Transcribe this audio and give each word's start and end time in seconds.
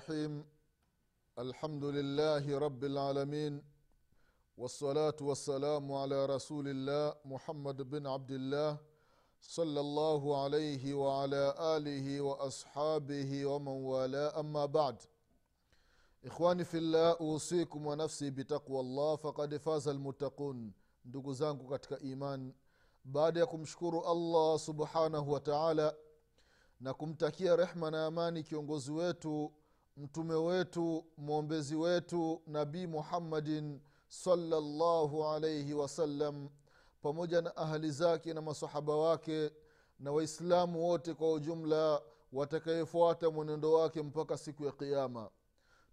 الرحيم 0.00 0.44
الحمد 1.38 1.84
لله 1.84 2.58
رب 2.58 2.84
العالمين 2.84 3.62
والصلاة 4.58 5.16
والسلام 5.20 5.92
على 5.92 6.26
رسول 6.26 6.68
الله 6.68 7.14
محمد 7.24 7.82
بن 7.90 8.06
عبد 8.06 8.30
الله 8.30 8.78
صلى 9.40 9.80
الله 9.80 10.42
عليه 10.42 10.94
وعلى 10.94 11.54
آله 11.76 12.20
وأصحابه 12.20 13.46
ومن 13.46 13.68
والاه 13.90 14.40
أما 14.40 14.66
بعد 14.66 14.96
إخواني 16.24 16.64
في 16.64 16.78
الله 16.78 17.10
أوصيكم 17.20 17.86
ونفسي 17.86 18.30
بتقوى 18.30 18.80
الله 18.80 19.16
فقد 19.16 19.56
فاز 19.56 19.88
المتقون 19.88 20.72
ndugu 21.06 21.34
zangu 21.34 21.68
katika 21.68 21.98
iman 22.00 22.52
baada 23.04 23.40
ya 23.40 23.46
kumshukuru 23.46 24.04
allah 24.04 24.58
subhanahu 24.58 25.32
wa 25.32 25.40
taala 25.40 25.94
na 26.80 26.94
kumtakia 26.94 27.56
rehma 27.56 27.90
na 27.90 28.06
amani 28.06 28.42
kiongozi 28.42 28.92
wetu 28.92 29.52
mtume 30.01 30.35
wetu 30.35 31.05
mwombezi 31.17 31.75
wetu 31.75 32.41
nabii 32.47 32.87
muhammadin 32.87 33.79
salllahu 34.07 35.25
alaihi 35.25 35.73
wasallam 35.73 36.49
pamoja 37.01 37.41
na 37.41 37.55
ahali 37.57 37.91
zake 37.91 38.33
na 38.33 38.41
masahaba 38.41 38.95
wake 38.95 39.51
na 39.99 40.11
waislamu 40.11 40.83
wote 40.85 41.13
kwa 41.13 41.31
ujumla 41.33 42.01
watakayefuata 42.33 43.29
mwenendo 43.29 43.73
wake 43.73 44.01
mpaka 44.01 44.37
siku 44.37 44.65
ya 44.65 44.71
qiama 44.71 45.29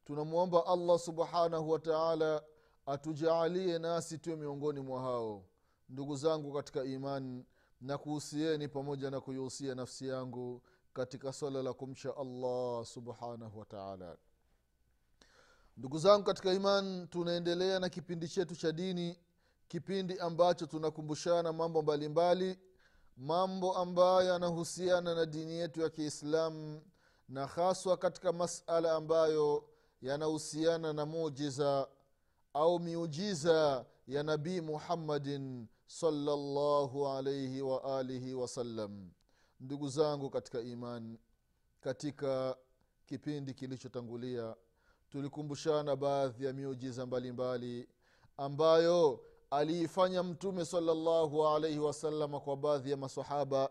tunamwomba 0.05 0.66
allah 0.66 0.98
subhanahu 0.98 1.70
wataala 1.70 2.42
atujaalie 2.86 3.78
nasi 3.78 4.19
tuwe 4.19 4.36
miongoni 4.36 4.80
mwa 4.80 5.00
hao. 5.00 5.44
Ndugu 5.88 6.16
zangu 6.16 6.52
katika 6.52 6.84
imani 6.84 7.44
na 7.80 7.98
kuhusieni 7.98 8.69
pamoja 8.69 9.10
na 9.10 9.20
kuihusia 9.20 9.75
nafsi 9.75 10.08
yangu 10.08 10.62
katika 10.98 11.32
swala 11.32 11.62
la 11.62 11.72
kumcha 11.72 12.16
allah 12.16 12.84
subhanahu 12.84 13.58
wataala 13.58 14.16
ndugu 15.77 15.98
zangu 15.98 16.24
katika 16.24 16.52
iman 16.52 17.08
tunaendelea 17.08 17.78
na 17.80 17.88
kipindi 17.88 18.28
chetu 18.28 18.56
cha 18.56 18.72
dini 18.72 19.19
kipindi 19.69 20.19
ambacho 20.19 20.66
tunakumbushana 20.66 21.52
mambo 21.52 21.82
mbalimbali 21.82 22.58
mambo 23.16 23.76
ambayo 23.76 24.22
yanahusiana 24.32 25.14
na 25.14 25.26
dini 25.26 25.52
yetu 25.52 25.80
ya 25.80 25.91
kiislamu 25.91 26.82
na 27.28 27.46
haswa 27.46 27.96
katika 27.96 28.32
masala 28.32 28.92
ambayo 28.92 29.64
yanahusiana 30.02 30.92
na 30.92 31.06
mujiza 31.06 31.88
au 32.54 32.78
miujiza 32.80 33.86
ya 34.06 34.22
nabii 34.22 34.60
muhammadin 34.60 35.66
salllahu 35.86 37.08
alaihi 37.08 37.62
waalihi 37.62 38.34
wasallam 38.34 39.10
ndugu 39.60 39.88
zangu 39.88 40.30
katika 40.30 40.60
imani 40.60 41.18
katika 41.80 42.56
kipindi 43.06 43.54
kilichotangulia 43.54 44.56
tulikumbushana 45.10 45.96
baadhi 45.96 46.44
ya 46.44 46.52
miujiza 46.52 47.06
mbalimbali 47.06 47.88
ambayo 48.36 49.20
aliifanya 49.50 50.22
mtume 50.22 50.64
salllahu 50.64 51.48
alaihi 51.48 51.78
wasalama 51.78 52.41
kwa 52.41 52.56
baadhi 52.56 52.91
ya 52.91 52.97
masahaba 52.97 53.70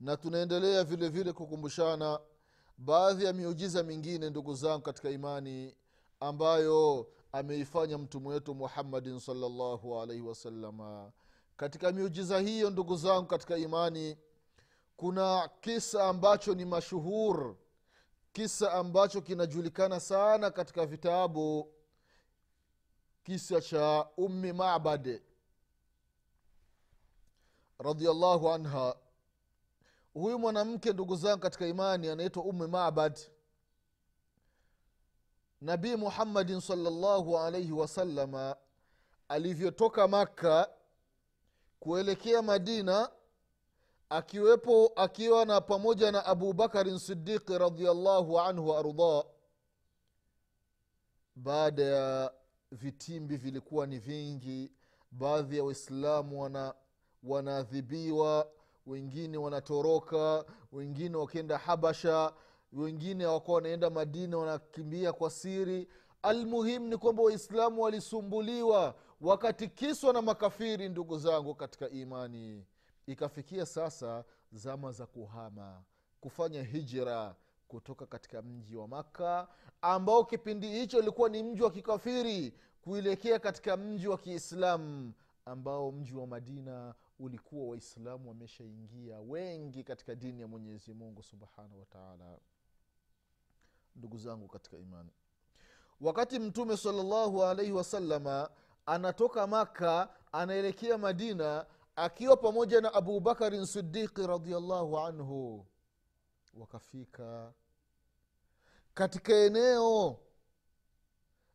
na 0.00 0.16
tunaendelea 0.16 0.84
vile 0.84 1.08
vile 1.08 1.32
kukumbushana 1.32 2.20
baadhi 2.78 3.24
ya 3.24 3.32
miujiza 3.32 3.82
mingine 3.82 4.30
ndugu 4.30 4.54
zangu 4.54 4.82
katika 4.82 5.10
imani 5.10 5.76
ambayo 6.20 7.08
ameifanya 7.32 7.98
mtume 7.98 8.28
wetu 8.28 8.54
muhammadin 8.54 9.18
salllahu 9.20 10.00
alaihi 10.00 10.22
wasalama 10.22 11.12
katika 11.56 11.92
miujiza 11.92 12.38
hiyo 12.40 12.70
ndugu 12.70 12.96
zangu 12.96 13.26
katika 13.26 13.56
imani 13.56 14.16
kuna 14.96 15.50
kisa 15.60 16.08
ambacho 16.08 16.54
ni 16.54 16.64
mashuhur 16.64 17.56
kisa 18.32 18.72
ambacho 18.72 19.20
kinajulikana 19.20 20.00
sana 20.00 20.50
katika 20.50 20.86
vitabu 20.86 21.74
kisa 23.24 23.60
cha 23.60 24.08
ummi 24.16 24.52
mabad 24.52 25.22
radiallahu 27.78 28.50
anha. 28.52 28.96
Huyu 30.14 30.38
mwanamke 30.38 30.92
ndugu 30.92 31.16
zangu 31.16 31.40
katika 31.42 31.66
imani 31.66 32.08
anaitwa 32.08 32.42
ummi 32.44 32.66
mabad. 32.66 33.18
Nabii 35.60 35.96
muhammadin 35.96 36.60
salllahu 36.60 37.38
alaihi 37.38 37.72
wasalama 37.72 38.56
alivyotoka 39.28 40.08
makka 40.08 40.70
kuelekea 41.80 42.42
madina 42.42 43.10
akiwepo 44.12 44.92
akiwa 44.96 45.44
na 45.44 45.60
pamoja 45.60 46.12
na 46.12 46.24
abubakarin 46.26 46.98
sidiqi 46.98 47.58
radiallahu 47.58 48.40
anhu 48.40 48.68
waardah 48.68 49.24
baada 51.36 51.82
ya 51.82 52.32
vitimbi 52.72 53.36
vilikuwa 53.36 53.86
ni 53.86 53.98
vingi 53.98 54.72
baadhi 55.10 55.56
ya 55.58 55.64
waislamu 55.64 56.42
wana 56.42 56.74
wanaadhibiwa 57.22 58.48
wengine 58.86 59.38
wanatoroka 59.38 60.44
wengine 60.72 61.16
wakienda 61.16 61.58
habasha 61.58 62.32
wengine 62.72 63.26
wakuwa 63.26 63.54
wanaenda 63.54 63.90
madina 63.90 64.38
wanakimbia 64.38 65.12
kwa 65.12 65.30
siri. 65.30 65.88
Almuhimu 66.22 66.86
ni 66.88 66.96
kwamba 66.96 67.22
waislamu 67.22 67.82
walisumbuliwa 67.82 68.94
wakatikiswa 69.20 70.12
na 70.12 70.22
makafiri 70.22 70.88
ndugu 70.88 71.18
zangu 71.18 71.54
katika 71.54 71.90
imani 71.90 72.64
ikafikia 73.06 73.66
sasa 73.66 74.24
zama 74.52 74.92
za 74.92 75.06
kuhama 75.06 75.82
kufanya 76.20 76.62
hijra 76.62 77.34
kutoka 77.68 78.06
katika 78.06 78.42
mji 78.42 78.76
wa 78.76 78.88
makka 78.88 79.48
ambao 79.82 80.24
kipindi 80.24 80.68
hicho 80.68 80.98
ilikuwa 80.98 81.28
ni 81.28 81.42
mji 81.42 81.62
wa 81.62 81.70
kikafiri 81.70 82.54
kuelekea 82.82 83.38
katika 83.38 83.76
mji 83.76 84.08
wa 84.08 84.18
kiislamu 84.18 85.12
ambao 85.44 85.92
mji 85.92 86.14
wa 86.14 86.26
madina 86.26 86.94
ulikuwa 87.18 87.68
waislamu 87.70 88.28
wameshaingia 88.28 89.20
wengi 89.20 89.84
katika 89.84 90.14
dini 90.14 90.40
ya 90.40 90.48
mwenyezi 90.48 90.94
mungu 90.94 91.22
subhanahu 91.22 91.78
wataala 91.80 92.38
ndugu 93.96 94.18
zangu 94.18 94.48
katika 94.48 94.76
imani 94.76 95.10
wakati 96.00 96.38
mtume 96.38 96.76
salllahu 96.76 97.44
alaihi 97.44 97.72
wasalama 97.72 98.50
anatoka 98.86 99.46
maka 99.46 100.08
anaelekea 100.32 100.98
madina 100.98 101.66
akiwa 101.96 102.36
pamoja 102.36 102.80
na 102.80 102.94
abubakarin 102.94 103.66
sidiqi 103.66 104.26
radiallahu 104.26 104.98
anhu 104.98 105.66
wakafika 106.54 107.52
katika 108.94 109.34
eneo 109.34 110.18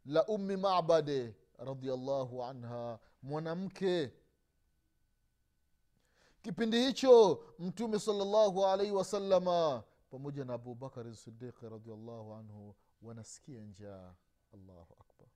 la 0.05 0.25
ummi 0.27 0.57
mabade 0.57 1.35
radiallahu 1.57 2.43
anha 2.43 2.99
mwanamke. 3.23 4.13
Kipindi 6.41 6.85
hicho 6.85 7.43
mtume 7.59 7.99
salllahu 7.99 8.65
alaihi 8.65 8.91
wasalama 8.91 9.83
pamoja 10.09 10.45
na 10.45 10.53
abubakari 10.53 11.15
sidiqi 11.15 11.69
radiallahu 11.69 12.33
anhu 12.33 12.75
wanasikia 13.01 13.61
njaa. 13.61 14.13
Allahu 14.53 14.93
akbar. 14.99 15.27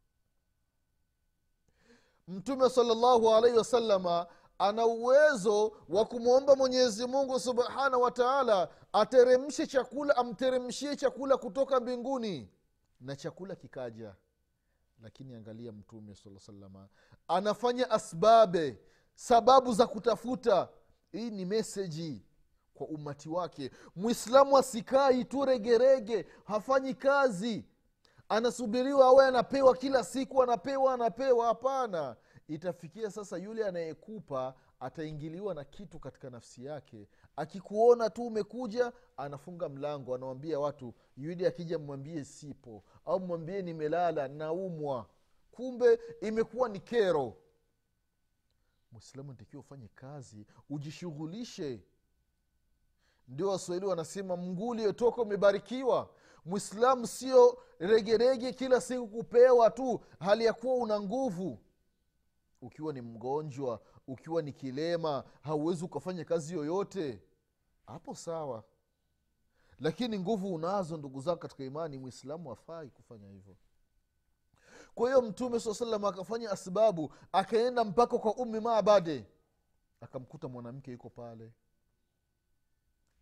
Mtume 2.27 2.69
salllahu 2.69 3.33
alaihi 3.35 3.57
wasalama 3.57 4.27
ana 4.61 4.85
uwezo 4.85 5.71
wa 5.89 6.05
kumwomba 6.05 6.55
mwenyezi 6.55 7.07
mungu 7.07 7.39
subhanahu 7.39 8.01
wa 8.03 8.69
ateremshe 8.93 9.67
chakula 9.67 10.17
amteremshie 10.17 10.95
chakula 10.95 11.37
kutoka 11.37 11.79
mbinguni. 11.79 12.49
Na 12.99 13.15
chakula 13.15 13.55
kikaja. 13.55 14.15
Lakini 15.01 15.33
angalia 15.33 15.71
mtume 15.71 16.15
saa 16.15 16.39
salama 16.39 16.87
anafanya 17.27 17.89
asbabe 17.91 18.79
sababu 19.15 19.73
za 19.73 19.87
kutafuta. 19.87 20.69
Hii 21.11 21.29
ni 21.29 21.45
meseji 21.45 22.25
kwa 22.73 22.87
umati 22.87 23.29
wake. 23.29 23.71
Mwislamu 23.95 24.57
asikai 24.57 25.25
tu 25.25 25.45
regerege 25.45 26.25
hafanyi 26.45 26.93
kazi. 26.93 27.65
Anasubiriwa 28.29 29.05
awe 29.05 29.25
anapewa 29.25 29.75
kila 29.75 30.03
siku 30.03 30.43
anapewa 30.43 30.93
anapewa. 30.93 31.45
Hapana 31.47 32.15
itafikia 32.53 33.11
sasa 33.11 33.37
yule 33.37 33.65
anayekupa 33.67 34.55
ataingiliwa 34.79 35.53
na 35.53 35.63
kitu 35.63 35.99
katika 35.99 36.29
nafsi 36.29 36.65
yake. 36.65 37.07
Akikuona 37.35 38.09
tu 38.09 38.25
umekuja 38.27 38.93
anafunga 39.17 39.69
mlango 39.69 40.15
anawambia 40.15 40.59
watu 40.59 40.93
yudi 41.17 41.45
akija 41.45 41.79
mwambie 41.79 42.23
sipo 42.25 42.83
au 43.05 43.19
mwambie 43.19 43.61
nimelala 43.61 44.27
naumwa. 44.27 45.09
Kumbe 45.51 45.99
imekuwa 46.21 46.69
ni 46.69 46.79
kero. 46.79 47.37
Mwislamu 48.91 49.33
ntakiwa 49.33 49.61
ufanye 49.61 49.87
kazi 49.87 50.45
ujishughulishe. 50.69 51.79
Ndio 53.27 53.49
waswahili 53.49 53.85
wanasema 53.87 54.37
mguu 54.37 54.67
uliotoka 54.69 55.21
umebarikiwa. 55.21 56.09
Mwislamu 56.45 57.07
sio 57.07 57.57
regerege 57.79 58.53
kila 58.53 58.81
siku 58.81 59.07
kupewa 59.07 59.69
tu 59.69 60.01
hali 60.19 60.45
ya 60.45 60.53
kuwa 60.53 60.75
una 60.75 60.99
nguvu 61.01 61.59
ukiwa 62.61 62.93
ni 62.93 63.01
mgonjwa 63.01 63.81
ukiwa 64.07 64.41
ni 64.41 64.53
kilema 64.53 65.23
hauwezi 65.41 65.85
ukafanya 65.85 66.25
kazi 66.25 66.53
yoyote 66.53 67.21
hapo 67.85 68.15
sawa. 68.15 68.63
Lakini 69.79 70.19
nguvu 70.19 70.53
unazo 70.53 70.97
ndugu 70.97 71.21
zako 71.21 71.37
katika 71.37 71.63
imani 71.63 71.97
mwislamu 71.97 72.51
afai 72.51 72.89
kufanya 72.89 73.27
hivyo. 73.29 73.55
Kwa 74.95 75.09
hiyo 75.09 75.21
mtume 75.21 75.59
saa 75.59 75.73
salam 75.73 76.05
akafanya 76.05 76.51
asbabu 76.51 77.13
akaenda 77.31 77.83
mpaka 77.83 78.17
kwa 78.17 78.35
ummi 78.35 78.59
mabade 78.59 79.25
akamkuta 80.01 80.47
mwanamke 80.47 80.91
yuko 80.91 81.09
pale. 81.09 81.51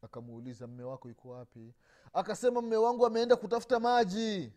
Akamuuliza 0.01 0.67
mme 0.67 0.83
wako 0.83 1.09
yuko 1.09 1.29
wapi? 1.29 1.73
Akasema 2.13 2.61
mme 2.61 2.77
wangu 2.77 3.05
ameenda 3.05 3.35
kutafuta 3.35 3.79
maji. 3.79 4.53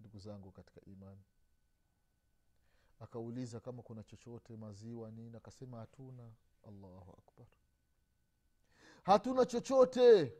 Ndugu 0.00 0.18
zangu 0.18 0.50
katika 0.50 0.80
imani 0.84 1.22
akauliza 3.02 3.60
kama 3.60 3.82
kuna 3.82 4.02
chochote 4.02 4.56
maziwa 4.56 5.10
nini 5.10 5.36
akasema 5.36 5.78
hatuna. 5.78 6.30
Allahu 6.68 7.10
akbar. 7.18 7.46
Hatuna 9.02 9.46
chochote. 9.46 10.32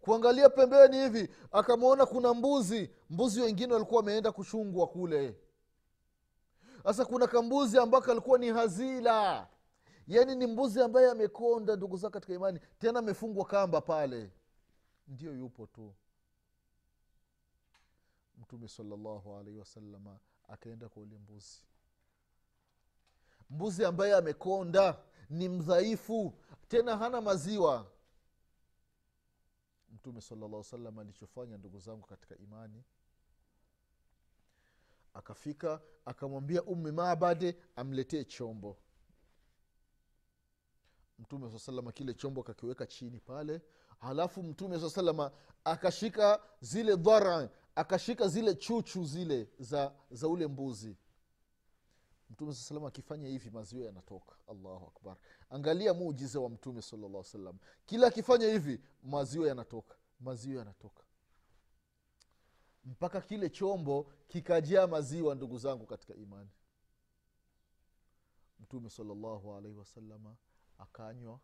Kuangalia 0.00 0.50
pembeni 0.50 0.96
hivi 0.96 1.34
akamwona 1.52 2.06
kuna 2.06 2.34
mbuzi. 2.34 2.90
Mbuzi 3.10 3.40
wengine 3.40 3.72
walikuwa 3.72 4.00
wameenda 4.00 4.32
kuchungwa 4.32 4.86
kule. 4.86 5.36
Sasa 6.82 7.04
kuna 7.04 7.26
kambuzi 7.26 7.78
ambako 7.78 8.10
alikuwa 8.10 8.38
ni 8.38 8.48
hazila. 8.48 9.48
Yaani 10.06 10.34
ni 10.34 10.46
mbuzi 10.46 10.82
ambaye 10.82 11.10
amekonda 11.10 11.76
ndugu 11.76 11.96
zao 11.96 12.10
katika 12.10 12.34
imani 12.34 12.60
tena 12.78 12.98
amefungwa 12.98 13.44
kamba 13.44 13.80
pale. 13.80 14.30
Ndio 15.08 15.34
yupo 15.34 15.66
tu. 15.66 15.94
Mtume 18.38 18.68
salallahu 18.68 19.36
alaihi 19.36 19.58
wasalama 19.58 20.18
akaenda 20.48 20.88
kwa 20.88 21.02
ule 21.02 21.18
mbuzi. 21.18 21.62
Mbuzi 23.50 23.84
ambaye 23.84 24.14
amekonda 24.14 24.98
ni 25.30 25.48
mdhaifu 25.48 26.34
tena 26.68 26.96
hana 26.96 27.20
maziwa. 27.20 27.90
Mtume 29.90 30.20
salallah 30.20 30.64
salam 30.64 30.98
alichofanya 30.98 31.56
ndugu 31.58 31.78
zangu 31.78 32.06
katika 32.06 32.36
imani 32.38 32.84
akafika 35.14 35.80
akamwambia 36.04 36.62
ummi 36.62 36.92
mabade 36.92 37.56
amletee 37.76 38.24
chombo. 38.24 38.76
Mtume 41.18 41.50
saa 41.50 41.58
salama 41.58 41.92
kile 41.92 42.14
chombo 42.14 42.40
akakiweka 42.40 42.86
chini 42.86 43.20
pale 43.20 43.62
halafu 44.00 44.42
mtume 44.42 44.80
saa 44.80 44.90
salama 44.90 45.30
akashika 45.64 46.40
zile 46.60 46.96
dhara 46.96 47.48
akashika 47.74 48.28
zile 48.28 48.54
chuchu 48.54 49.04
zile 49.04 49.48
za 49.58 49.92
za 50.10 50.28
ule 50.28 50.46
mbuzi. 50.46 50.96
Mtume 52.30 52.54
saa 52.54 52.62
salam 52.68 52.84
akifanya 52.84 53.28
hivi 53.28 53.50
maziwa 53.50 53.86
yanatoka. 53.86 54.36
Allahu 54.48 54.86
akbar. 54.86 55.16
Angalia 55.50 55.94
muujiza 55.94 56.40
wa 56.40 56.50
mtume 56.50 56.82
salllah 56.82 57.24
salam 57.24 57.58
kila 57.86 58.06
akifanya 58.06 58.46
hivi 58.46 58.80
maziwa 59.02 59.48
yanatoka. 59.48 59.94
Maziwa 60.20 60.58
yanatoka. 60.58 61.02
Mpaka 62.84 63.20
kile 63.20 63.50
chombo 63.50 64.12
kikajaa 64.28 64.86
maziwa 64.86 65.34
ndugu 65.34 65.58
zangu 65.58 65.86
katika 65.86 66.14
imani. 66.14 66.50
Mtume 68.60 68.90
salallahu 68.90 69.54
alaihi 69.54 69.78
wasalama 69.78 70.36
akanywa 70.78 71.40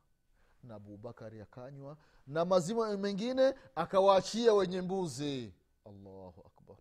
na 0.63 0.75
abubakari 0.75 1.41
akanywa 1.41 1.97
na 2.27 2.45
maziwa 2.45 2.97
mengine 2.97 3.55
akawaachia 3.75 4.55
wenye 4.55 4.81
mbuzi 4.83 5.53
allahu 5.87 6.41
akbar. 6.47 6.77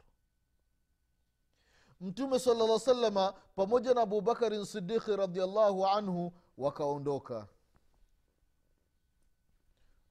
Mtume 2.02 2.40
sala 2.40 2.68
llah 2.68 2.80
salama 2.80 3.32
pamoja 3.56 3.94
na 3.94 4.02
abubakarin 4.02 4.66
sidiki 4.66 5.16
radiallahu 5.16 5.88
anhu 5.88 6.34
wakaondoka. 6.58 7.48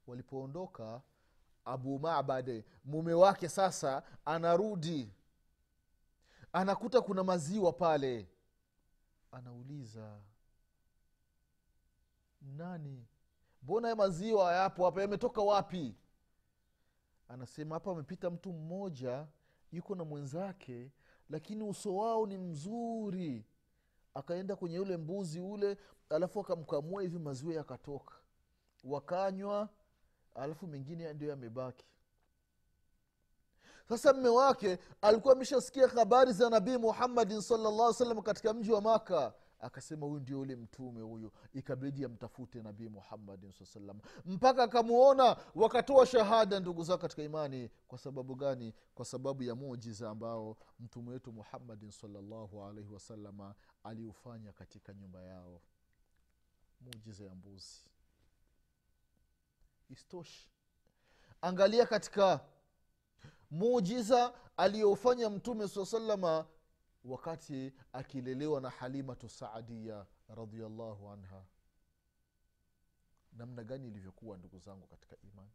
Walipoondoka 0.06 1.02
abu 1.64 1.98
mabade 1.98 2.64
mume 2.84 3.14
wake 3.14 3.48
sasa 3.48 4.02
anarudi. 4.24 5.12
Anakuta 6.52 7.00
kuna 7.00 7.24
maziwa 7.24 7.72
pale. 7.72 8.28
Anauliza 9.32 10.20
nani? 12.42 13.06
Mbona 13.62 13.94
maziwa 13.96 14.52
yapo 14.52 14.84
hapa? 14.84 15.00
Yametoka 15.00 15.42
wapi 15.42 15.94
anasema 17.28 17.74
hapa 17.74 17.90
amepita 17.90 18.30
mtu 18.30 18.52
mmoja 18.52 19.26
yuko 19.72 19.94
na 19.94 20.04
mwenzake 20.04 20.90
lakini 21.30 21.62
uso 21.64 21.96
wao 21.96 22.26
ni 22.26 22.38
mzuri. 22.38 23.46
Akaenda 24.14 24.56
kwenye 24.56 24.78
ule 24.78 24.96
mbuzi 24.96 25.40
ule 25.40 25.76
alafu 26.10 26.40
akamkamua 26.40 27.02
hivi 27.02 27.18
maziwa 27.18 27.54
yakatoka. 27.54 28.14
Wakanywa 28.84 29.68
alafu 30.34 30.66
mengine 30.66 31.12
ndio 31.12 31.28
yamebaki. 31.28 31.86
Sasa 33.88 34.12
mme 34.12 34.28
wake 34.28 34.78
alikuwa 35.02 35.34
ameshasikia 35.34 35.88
habari 35.88 36.32
za 36.32 36.50
nabii 36.50 36.76
muhammadin 36.76 37.40
salllah 37.40 37.94
salam 37.94 38.22
katika 38.22 38.54
mji 38.54 38.72
wa 38.72 38.80
maka 38.80 39.34
akasema 39.60 40.06
huyu 40.06 40.20
ndio 40.20 40.40
ule 40.40 40.56
mtume 40.56 41.00
huyu 41.00 41.32
ikabidi 41.52 42.04
amtafute 42.04 42.62
nabii 42.62 42.88
muhammadin 42.88 43.52
saa 43.52 43.64
salam 43.64 44.00
mpaka 44.24 44.62
akamuona 44.62 45.36
wakatoa 45.54 46.06
shahada 46.06 46.60
ndugu 46.60 46.82
zao 46.84 46.98
katika 46.98 47.22
imani. 47.22 47.70
Kwa 47.88 47.98
sababu 47.98 48.34
gani? 48.34 48.74
Kwa 48.94 49.04
sababu 49.04 49.42
ya 49.42 49.54
mujiza 49.54 50.10
ambao 50.10 50.56
mtume 50.80 51.10
wetu 51.10 51.32
muhammadin 51.32 51.90
salllahu 51.90 52.64
alaihi 52.64 52.90
wasalama 52.92 53.54
aliufanya 53.84 54.52
katika 54.52 54.94
nyumba 54.94 55.22
yao. 55.22 55.60
Mujiza 56.80 57.24
ya 57.24 57.34
mbuzi. 57.34 57.84
Istoshi 59.90 60.48
angalia 61.42 61.86
katika 61.86 62.40
mujiza 63.50 64.32
aliyofanya 64.56 65.30
mtume 65.30 65.68
saa 65.68 65.84
salama 65.86 66.46
wakati 67.08 67.72
akilelewa 67.92 68.60
na 68.60 68.70
halimatu 68.70 69.28
saadia 69.28 70.06
radiallahu 70.28 71.08
anha. 71.10 71.44
Namna 73.32 73.64
gani 73.64 73.88
ilivyokuwa 73.88 74.36
ndugu 74.38 74.58
zangu 74.58 74.86
katika 74.86 75.16
imani? 75.22 75.50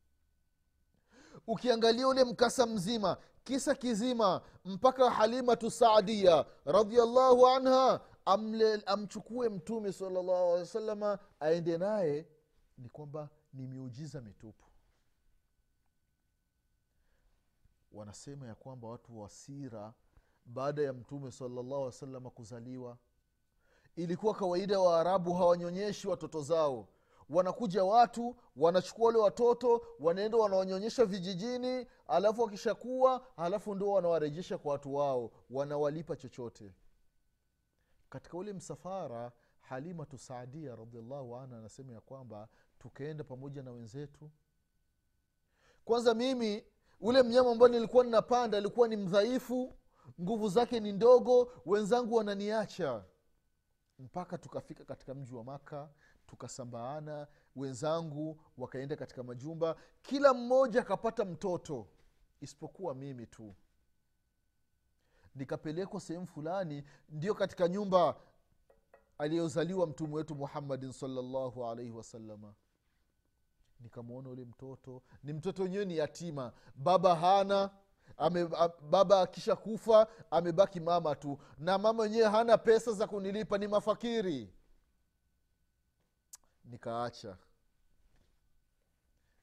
Ukiangalia 1.48 2.08
ule 2.08 2.24
mkasa 2.24 2.66
mzima 2.66 3.18
kisa 3.44 3.76
kizima 3.76 4.42
mpaka 4.66 5.10
halimatu 5.12 5.72
saadia 5.72 6.46
radiallahu 6.66 7.48
anha 7.48 8.02
amle, 8.26 8.76
amchukue 8.86 9.50
mtume 9.50 9.92
salllahu 9.94 10.32
alehi 10.32 10.60
wa 10.60 10.66
salama 10.66 11.20
aende 11.40 11.78
naye 11.78 12.28
ni 12.78 12.90
kwamba 12.90 13.30
ni 13.54 13.68
miujiza 13.68 14.22
mitupu. 14.22 14.66
Wanasema 17.92 18.48
ya 18.48 18.56
kwamba 18.56 18.88
watu 18.88 19.20
wa 19.20 19.30
sira 19.30 19.94
baada 20.46 20.82
ya 20.82 20.94
mtume 20.94 21.32
salllahu 21.32 21.92
alih 22.02 22.22
kuzaliwa. 22.32 22.98
Ilikuwa 23.96 24.34
kawaida 24.34 24.80
waarabu 24.80 25.34
hawanyonyeshi 25.34 26.08
watoto 26.08 26.42
zao. 26.42 26.88
Wanakuja 27.30 27.84
watu 27.84 28.36
wanachukua 28.56 29.06
wale 29.08 29.18
watoto 29.20 29.82
wanaenda 30.00 30.38
wanawanyonyesha 30.38 31.06
vijijini 31.06 31.88
alafu 32.08 32.42
wakishakuwa 32.42 33.38
alafu 33.38 33.76
ndio 33.76 33.92
wanawarejesha 33.92 34.58
kwa 34.58 34.72
watu 34.72 34.96
wao 34.96 35.32
wanawalipa 35.50 36.16
chochote. 36.16 36.74
Katika 38.10 38.38
ule 38.38 38.54
msafara 38.54 39.32
halimatu 39.60 40.18
saadia 40.18 40.76
radiallahu 40.76 41.36
anha 41.36 41.58
anasema 41.58 41.94
ya 41.94 42.02
kwamba 42.02 42.48
tukaenda 42.80 43.24
pamoja 43.24 43.64
na 43.64 43.72
wenzetu. 43.72 44.32
Kwanza 45.86 46.14
mimi 46.14 46.64
ule 47.02 47.24
mnyama 47.24 47.52
ambao 47.52 47.68
nilikuwa 47.68 48.04
ninapanda 48.04 48.58
alikuwa 48.58 48.88
ni 48.88 48.96
mdhaifu 48.98 49.74
nguvu 50.22 50.50
zake 50.50 50.80
ni 50.80 50.92
ndogo 50.92 51.52
wenzangu 51.66 52.16
wananiacha. 52.16 53.04
Mpaka 54.00 54.38
tukafika 54.38 54.86
katika 54.86 55.14
mji 55.14 55.34
wa 55.34 55.44
maka 55.44 55.90
tukasambaana 56.28 57.28
wenzangu 57.56 58.42
wakaenda 58.58 58.96
katika 58.96 59.24
majumba 59.24 59.76
kila 60.02 60.34
mmoja 60.34 60.82
akapata 60.82 61.26
mtoto 61.26 61.88
isipokuwa 62.42 62.96
mimi 62.96 63.28
tu. 63.28 63.56
Nikapelekwa 65.36 66.00
sehemu 66.02 66.28
fulani 66.28 66.84
ndio 67.10 67.36
katika 67.36 67.68
nyumba 67.68 68.16
aliyozaliwa 69.18 69.88
mtume 69.88 70.16
wetu 70.16 70.36
muhammadin 70.36 70.92
salllahu 70.92 71.66
alaihi 71.66 71.92
wasalama 71.92 72.54
nikamwona 73.80 74.30
ule 74.30 74.46
mtoto 74.46 75.02
ni 75.24 75.34
mtoto 75.34 75.64
wenyewe 75.64 75.86
ni 75.86 75.98
yatima. 75.98 76.54
Baba 76.76 77.16
hana 77.16 77.70
ame, 78.18 78.48
baba 78.90 79.22
akisha 79.22 79.56
kufa 79.56 80.08
amebaki 80.32 80.80
mama 80.80 81.16
tu. 81.16 81.40
Na 81.58 81.78
mama 81.78 82.04
wenyewe 82.04 82.30
hana 82.30 82.58
pesa 82.58 82.92
za 82.92 83.08
kunilipa 83.08 83.58
ni 83.58 83.68
mafakiri. 83.68 84.54
Nikaacha. 86.66 87.38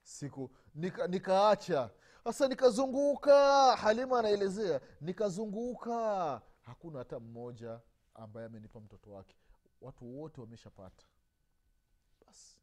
Siku 0.02 0.50
nika, 0.74 1.06
nikaacha. 1.06 1.90
Sasa 2.24 2.48
nikazunguka 2.48 3.76
halima 3.76 4.18
anaelezea 4.18 4.80
nikazunguka. 5.00 6.42
Hakuna 6.62 6.98
hata 6.98 7.20
mmoja 7.20 7.80
ambaye 8.14 8.46
amenipa 8.46 8.80
mtoto 8.80 9.10
wake. 9.12 9.36
Watu 9.80 10.20
wote 10.20 10.40
wameshapata. 10.40 11.04
Basi 12.26 12.60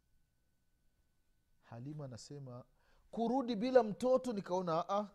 halima 1.63 2.05
anasema 2.05 2.63
kurudi 3.11 3.55
bila 3.55 3.83
mtoto 3.83 4.33
nikaona 4.33 4.85
aa 4.89 5.07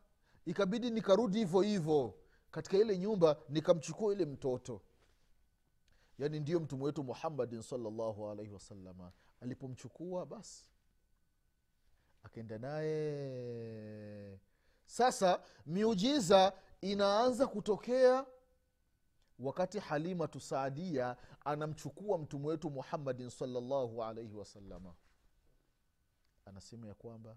ikabidi 0.47 0.91
nikarudi 0.91 1.39
hivyo 1.39 1.61
hivyo 1.61 2.15
katika 2.51 2.77
ile 2.79 2.99
nyumba 2.99 3.37
nikamchukua 3.49 4.13
ile 4.13 4.25
mtoto. 4.25 4.81
Yaani 6.19 6.41
ndiyo 6.41 6.61
mtume 6.61 6.85
wetu 6.85 7.05
muhammadin 7.05 7.63
salllahu 7.63 8.29
alaihi 8.31 8.53
wasalama 8.53 9.13
alipomchukua 9.41 10.27
basi 10.27 10.67
akaenda 12.23 12.59
naye. 12.59 14.41
Sasa 14.87 15.43
miujiza 15.67 16.53
inaanza 16.81 17.47
kutokea 17.47 18.27
wakati 19.39 19.79
halimatu 19.79 20.41
saadia 20.41 21.17
anamchukua 21.45 22.19
mtume 22.19 22.47
wetu 22.47 22.71
muhammadin 22.71 23.31
salllahu 23.31 24.05
alaihi 24.05 24.35
wasalama 24.35 24.95
anasema 26.45 26.89
ya 26.89 26.95
kwamba 26.95 27.37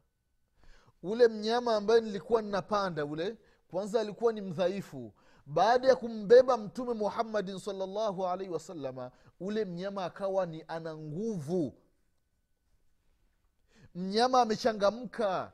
ule 1.05 1.27
mnyama 1.27 1.75
ambaye 1.75 2.01
nilikuwa 2.01 2.41
ninapanda 2.41 3.05
ule 3.05 3.37
kwanza 3.67 4.01
alikuwa 4.01 4.33
ni 4.33 4.41
mdhaifu. 4.41 5.13
Baada 5.45 5.87
ya 5.87 5.95
kumbeba 5.95 6.57
mtume 6.57 6.93
muhammadin 6.93 7.59
salllahu 7.59 8.27
alaihi 8.27 8.53
wasalama 8.53 9.11
ule 9.39 9.65
mnyama 9.65 10.05
akawa 10.05 10.45
ni 10.45 10.63
ana 10.67 10.97
nguvu. 10.97 11.73
Mnyama 13.95 14.41
amechangamka. 14.41 15.51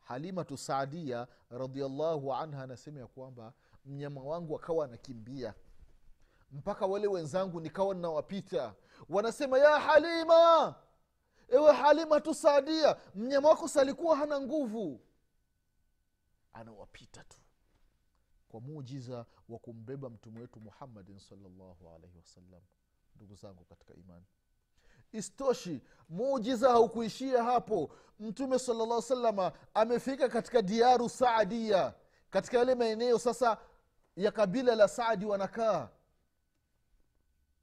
Halimatu 0.00 0.56
saadia 0.56 1.26
radiallahu 1.50 2.34
anha 2.34 2.62
anasema 2.62 3.00
ya 3.00 3.06
kwamba 3.06 3.52
mnyama 3.84 4.22
wangu 4.22 4.56
akawa 4.56 4.84
anakimbia. 4.84 5.54
Mpaka 6.52 6.86
wale 6.86 7.06
wenzangu 7.06 7.60
nikawa 7.60 7.94
ninawapita. 7.94 8.74
Wanasema 9.08 9.58
ya 9.58 9.80
halima 9.80 10.74
ewe 11.48 11.72
halima 11.72 12.20
tusaadia 12.20 12.96
mnyama 13.14 13.48
wako 13.48 13.68
salikuwa 13.68 14.16
hana 14.16 14.40
nguvu. 14.40 15.00
Anawapita 16.52 17.24
tu 17.24 17.38
kwa 18.48 18.60
muujiza 18.60 19.26
wa 19.48 19.58
kumbeba 19.58 20.10
mtume 20.10 20.40
wetu 20.40 20.60
muhammadin 20.60 21.18
salllahu 21.18 21.88
alaihi 21.96 22.16
wasallam 22.18 22.60
ndugu 23.16 23.34
zangu 23.34 23.64
katika 23.64 23.94
imani 23.94 24.24
istoshi 25.12 25.80
muujiza 26.08 26.70
haukuishia 26.70 27.42
hapo. 27.44 27.90
Mtume 28.20 28.58
salllah 28.58 29.02
salama 29.02 29.52
amefika 29.74 30.28
katika 30.28 30.62
diaru 30.62 31.08
saadia 31.08 31.94
katika 32.30 32.58
yale 32.58 32.74
maeneo 32.74 33.18
sasa 33.18 33.58
ya 34.16 34.32
kabila 34.32 34.74
la 34.74 34.88
saadi 34.88 35.26
wanakaa 35.26 35.88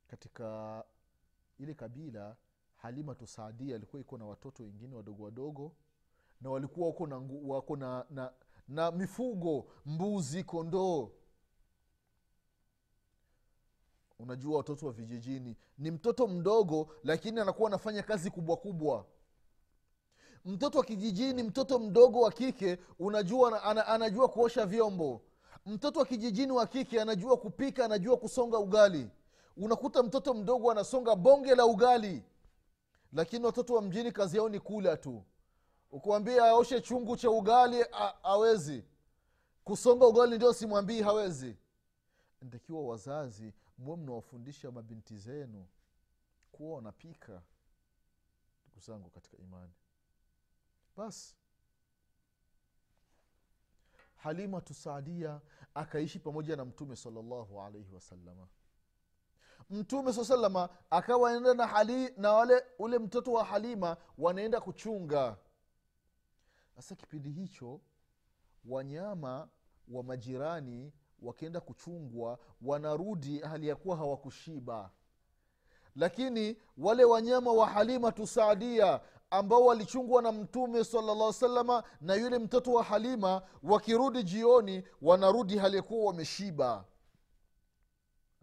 katika 0.07 0.83
ile 1.59 1.73
kabila 1.73 2.35
halimatu 2.85 3.27
saadia 3.27 3.75
alikuwa 3.75 3.99
iko 4.01 4.17
na 4.17 4.25
watoto 4.25 4.63
wengine 4.63 4.95
wadogo 4.95 5.23
wadogo 5.23 5.71
na 6.41 6.49
walikuwa 6.49 6.87
wako 7.43 7.77
na, 7.77 7.87
na, 7.87 8.05
na, 8.09 8.31
na 8.67 8.91
mifugo 8.91 9.65
mbuzi 9.85 10.43
kondoo. 10.43 11.09
Unajua 14.19 14.57
watoto 14.57 14.85
wa 14.85 14.91
vijijini 14.91 15.55
ni 15.77 15.91
mtoto 15.91 16.27
mdogo 16.27 16.87
lakini 17.03 17.39
anakuwa 17.39 17.69
anafanya 17.69 18.03
kazi 18.03 18.31
kubwa 18.31 18.57
kubwa. 18.57 19.05
Mtoto 20.45 20.77
wa 20.77 20.83
kijijini 20.85 21.43
mtoto 21.43 21.79
mdogo 21.79 22.21
wa 22.21 22.31
kike 22.31 22.77
unajua 22.99 23.63
ana, 23.63 23.87
anajua 23.87 24.27
kuosha 24.29 24.65
vyombo. 24.65 25.21
Mtoto 25.65 25.99
wa 25.99 26.05
kijijini 26.05 26.51
wa 26.51 26.67
kike 26.67 27.01
anajua 27.01 27.37
kupika 27.37 27.85
anajua 27.85 28.17
kusonga 28.17 28.59
ugali. 28.59 29.09
Unakuta 29.57 30.03
mtoto 30.03 30.33
mdogo 30.33 30.71
anasonga 30.71 31.15
bonge 31.15 31.55
la 31.55 31.65
ugali 31.65 32.23
lakini 33.13 33.45
watoto 33.45 33.74
wa 33.74 33.81
mjini 33.81 34.12
kazi 34.12 34.38
yao 34.38 34.50
ni 34.50 34.59
kula 34.59 34.97
tu. 34.97 35.24
Ukuambia 35.91 36.45
aoshe 36.45 36.81
chungu 36.81 37.17
cha 37.17 37.29
ugali 37.31 37.85
awezi 38.24 38.83
kusonga 39.63 40.07
ugali 40.07 40.35
ndio 40.35 40.53
simwambii 40.53 41.01
hawezi. 41.01 41.57
Ntakiwa 42.41 42.81
wazazi 42.88 43.53
muwe 43.77 43.97
mnawafundisha 43.97 44.71
mabinti 44.71 45.17
zenu 45.17 45.67
kuwa 46.51 46.75
wanapika 46.75 47.41
ndugu 48.67 48.79
zangu 48.79 49.09
katika 49.09 49.38
imani. 49.38 49.74
Basi. 50.97 51.35
Halimatu 54.15 54.74
saadia 54.74 55.41
akaishi 55.74 56.19
pamoja 56.19 56.55
na 56.55 56.65
mtume 56.65 56.95
salallahu 56.95 57.62
alaihi 57.62 57.93
wasalama 57.93 58.47
mtume 59.69 60.13
saa 60.13 60.24
salama 60.25 60.69
akawa 60.89 61.29
anaenda 61.29 61.53
na, 61.53 61.67
hali, 61.67 62.13
na 62.17 62.34
wale 62.34 62.63
ule 62.79 63.00
mtoto 63.00 63.31
wa 63.34 63.43
halima 63.43 63.98
wanaenda 64.17 64.62
kuchunga. 64.62 65.38
Sasa 66.75 66.95
kipindi 66.95 67.29
hicho 67.31 67.81
wanyama 68.65 69.48
wa 69.88 70.03
majirani 70.03 70.93
wakienda 71.22 71.60
kuchungwa 71.62 72.39
wanarudi 72.62 73.39
hali 73.39 73.67
ya 73.67 73.75
kuwa 73.75 73.98
hawakushiba. 73.98 74.89
Lakini 75.95 76.57
wale 76.77 77.03
wanyama 77.05 77.53
wa 77.53 77.67
halima 77.67 78.12
tusaadia 78.12 79.01
ambao 79.29 79.65
walichungwa 79.65 80.22
na 80.22 80.31
mtume 80.31 80.84
salllah 80.84 81.34
salama 81.34 81.84
na 82.01 82.15
yule 82.15 82.39
mtoto 82.39 82.74
wa 82.74 82.84
halima 82.84 83.41
wakirudi 83.63 84.24
jioni 84.24 84.84
wanarudi 85.01 85.57
hali 85.57 85.75
ya 85.77 85.81
kuwa 85.84 86.05
wameshiba 86.05 86.86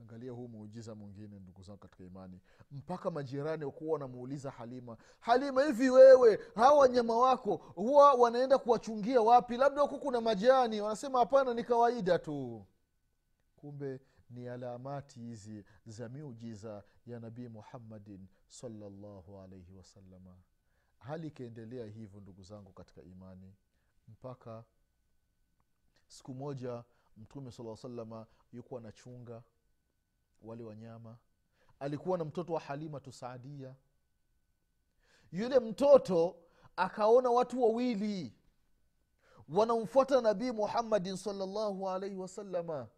angalia 0.02 0.32
huu 0.32 0.48
muujiza 0.48 0.94
mwingine 0.94 1.38
ndugu 1.40 1.62
zangu 1.62 1.78
katika 1.78 2.04
imani. 2.04 2.40
Mpaka 2.70 3.10
majirani 3.10 3.64
wakuwa 3.64 3.92
wanamuuliza 3.92 4.50
halima 4.50 4.96
halima 5.20 5.64
hivi 5.64 5.90
wewe 5.90 6.38
hawa 6.54 6.78
wanyama 6.78 7.16
wako 7.18 7.56
huwa 7.56 8.12
wanaenda 8.14 8.58
kuwachungia 8.58 9.20
wapi? 9.22 9.56
Labda 9.56 9.82
huku 9.82 9.98
kuna 9.98 10.20
majani. 10.20 10.80
Wanasema 10.80 11.18
hapana 11.18 11.54
ni 11.54 11.64
kawaida 11.64 12.18
tu. 12.18 12.66
Kumbe 13.56 14.00
ni 14.30 14.48
alamati 14.48 15.20
hizi 15.20 15.64
za 15.86 16.08
miujiza 16.08 16.82
ya 17.06 17.20
nabii 17.20 17.48
muhammadin 17.48 18.26
salllahu 18.48 19.40
alaihi 19.40 19.74
wasalama 19.74 20.36
hali 20.98 21.26
ikaendelea 21.28 21.86
hivyo 21.86 22.20
ndugu 22.20 22.42
zangu 22.42 22.72
katika 22.72 23.02
imani. 23.02 23.54
Mpaka 24.08 24.64
siku 26.06 26.34
moja 26.34 26.84
mtume 27.16 27.50
sala 27.50 27.76
salama 27.76 28.26
yukuwa 28.52 28.80
anachunga 28.80 29.42
wale 30.44 30.64
wanyama. 30.64 31.16
Alikuwa 31.80 32.18
na 32.18 32.24
mtoto 32.24 32.52
wa 32.52 32.60
halimatu 32.60 33.12
saadia. 33.12 33.74
Yule 35.32 35.60
mtoto 35.60 36.36
akaona 36.76 37.30
watu 37.30 37.62
wawili 37.62 38.34
wanamfuata 39.48 40.20
nabii 40.20 40.50
muhammadin 40.50 41.16
salllahu 41.16 41.90
alaihi 41.90 42.16
wasalama 42.16 42.88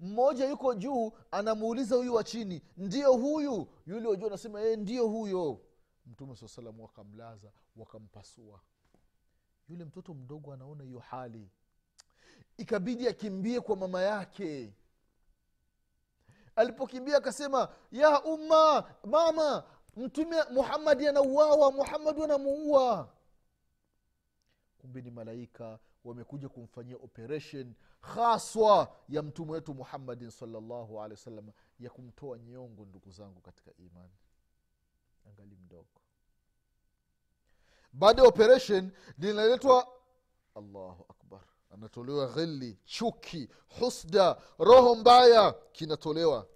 mmoja 0.00 0.48
yuko 0.48 0.74
juu 0.74 1.12
anamuuliza 1.30 1.96
huyu 1.96 2.14
wa 2.14 2.24
chini 2.24 2.62
ndio 2.76 3.12
huyu? 3.12 3.68
Yule 3.86 4.08
wajuu 4.08 4.26
anasema 4.26 4.62
e 4.62 4.76
ndio 4.76 5.08
huyo. 5.08 5.60
Mtume 6.06 6.36
saa 6.36 6.48
salam 6.48 6.80
wakamlaza 6.80 7.52
wakampasua. 7.76 8.60
Yule 9.68 9.84
mtoto 9.84 10.14
mdogo 10.14 10.52
anaona 10.52 10.84
hiyo 10.84 10.98
hali. 10.98 11.50
Ikabidi 12.56 13.08
akimbie 13.08 13.60
kwa 13.60 13.76
mama 13.76 14.02
yake 14.02 14.74
alipokimbia 16.56 17.16
akasema 17.16 17.68
ya 17.92 18.22
umma 18.24 18.90
mama 19.04 19.64
mtume 19.96 20.36
muhammadi 20.50 21.08
anauawa 21.08 21.72
muhammadi 21.72 22.22
anamuua. 22.24 23.08
Kumbe 24.78 25.02
ni 25.02 25.10
malaika 25.10 25.78
wamekuja 26.04 26.48
kumfanyia 26.48 26.96
operation 26.96 27.74
haswa 28.00 28.96
ya 29.08 29.22
mtume 29.22 29.52
wetu 29.52 29.74
muhammadin 29.74 30.30
salllahu 30.30 31.00
alehi 31.00 31.12
wasallam 31.20 31.50
ya 31.80 31.90
kumtoa 31.90 32.38
nyongo 32.38 32.84
ndugu 32.84 33.10
zangu 33.10 33.40
katika 33.40 33.70
imani. 33.78 34.12
Angali 35.28 35.56
mdogo. 35.56 35.86
Baada 37.92 38.22
ya 38.22 38.28
operation 38.28 38.90
linaletwa 39.18 39.88
allahu 40.54 41.04
akbar 41.08 41.21
anatolewa 41.72 42.26
ghili 42.26 42.78
chuki 42.84 43.48
husda 43.80 44.42
roho 44.58 44.94
mbaya 44.94 45.52
kinatolewa. 45.72 46.46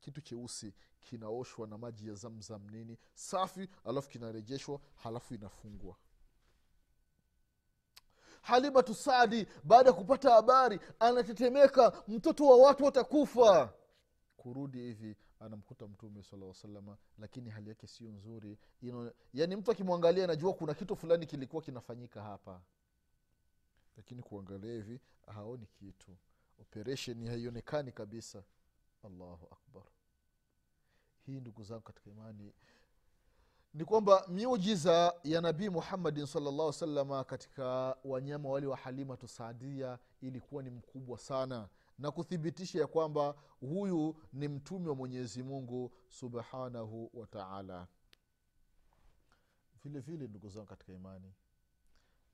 Kitu 0.00 0.20
cheusi 0.20 0.74
kinaoshwa 1.00 1.66
na 1.66 1.78
maji 1.78 2.08
ya 2.08 2.14
zamzam 2.14 2.70
nini? 2.70 2.98
Safi 3.14 3.68
alafu 3.84 4.08
kinarejeshwa 4.08 4.80
halafu 4.94 5.34
inafungwa. 5.34 5.96
Halimatu 8.42 8.94
sadi 8.94 9.46
baada 9.64 9.90
ya 9.90 9.96
kupata 9.96 10.30
habari 10.30 10.80
anatetemeka 11.00 12.02
mtoto 12.08 12.46
wa 12.46 12.56
watu 12.56 12.84
watakufa. 12.84 13.72
Kurudi 14.36 14.78
hivi 14.78 15.16
anamkuta 15.40 15.86
mtume 15.88 16.22
salaa 16.22 16.54
salama 16.54 16.96
lakini 17.18 17.50
hali 17.50 17.68
yake 17.68 17.86
sio 17.86 18.08
nzuri. 18.08 18.58
Yaani 19.34 19.56
mtu 19.56 19.70
akimwangalia 19.70 20.24
anajua 20.24 20.54
kuna 20.54 20.74
kitu 20.74 20.96
fulani 20.96 21.26
kilikuwa 21.26 21.62
kinafanyika 21.62 22.22
hapa 22.22 22.60
lakini 23.96 24.22
kuangalia 24.22 24.72
hivi 24.74 25.00
haoni 25.26 25.66
kitu. 25.66 26.16
Operesheni 26.60 27.26
haionekani 27.26 27.92
kabisa. 27.92 28.42
Allahu 29.04 29.46
akbar. 29.50 29.82
Hii 31.26 31.40
ndugu 31.40 31.64
zangu 31.64 31.82
katika 31.82 32.10
imani 32.10 32.52
ni 33.74 33.84
kwamba 33.84 34.26
miujiza 34.28 35.14
ya 35.24 35.40
nabii 35.40 35.68
muhammadin 35.68 36.26
salllah 36.26 36.72
salama 36.72 37.24
katika 37.24 37.96
wanyama 38.04 38.48
wale 38.48 38.66
wa 38.66 38.76
halimatu 38.76 39.28
saadia 39.28 39.98
ilikuwa 40.20 40.62
ni 40.62 40.70
mkubwa 40.70 41.18
sana. 41.18 41.68
Na 41.98 42.10
kuthibitisha 42.10 42.78
ya 42.80 42.86
kwamba 42.86 43.34
huyu 43.60 44.16
ni 44.32 44.48
mtume 44.48 44.88
wa 44.88 44.94
mwenyezi 44.94 45.42
mungu 45.42 45.92
subhanahu 46.08 47.10
wa 47.14 47.26
taala. 47.26 47.88
Vile 49.84 50.00
vile 50.00 50.26
ndugu 50.28 50.48
zangu 50.48 50.66
katika 50.66 50.92
imani 50.92 51.32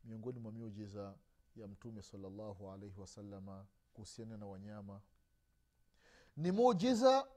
miongoni 0.04 0.38
mwa 0.38 0.52
miujiza 0.52 1.14
ya 1.60 1.68
mtume 1.68 2.02
salllahu 2.02 2.70
alaihi 2.70 3.00
wasalama 3.00 3.66
kuhusiana 3.94 4.36
na 4.36 4.46
wanyama. 4.46 5.00
Ni 6.36 6.52
mujiza 6.52 7.28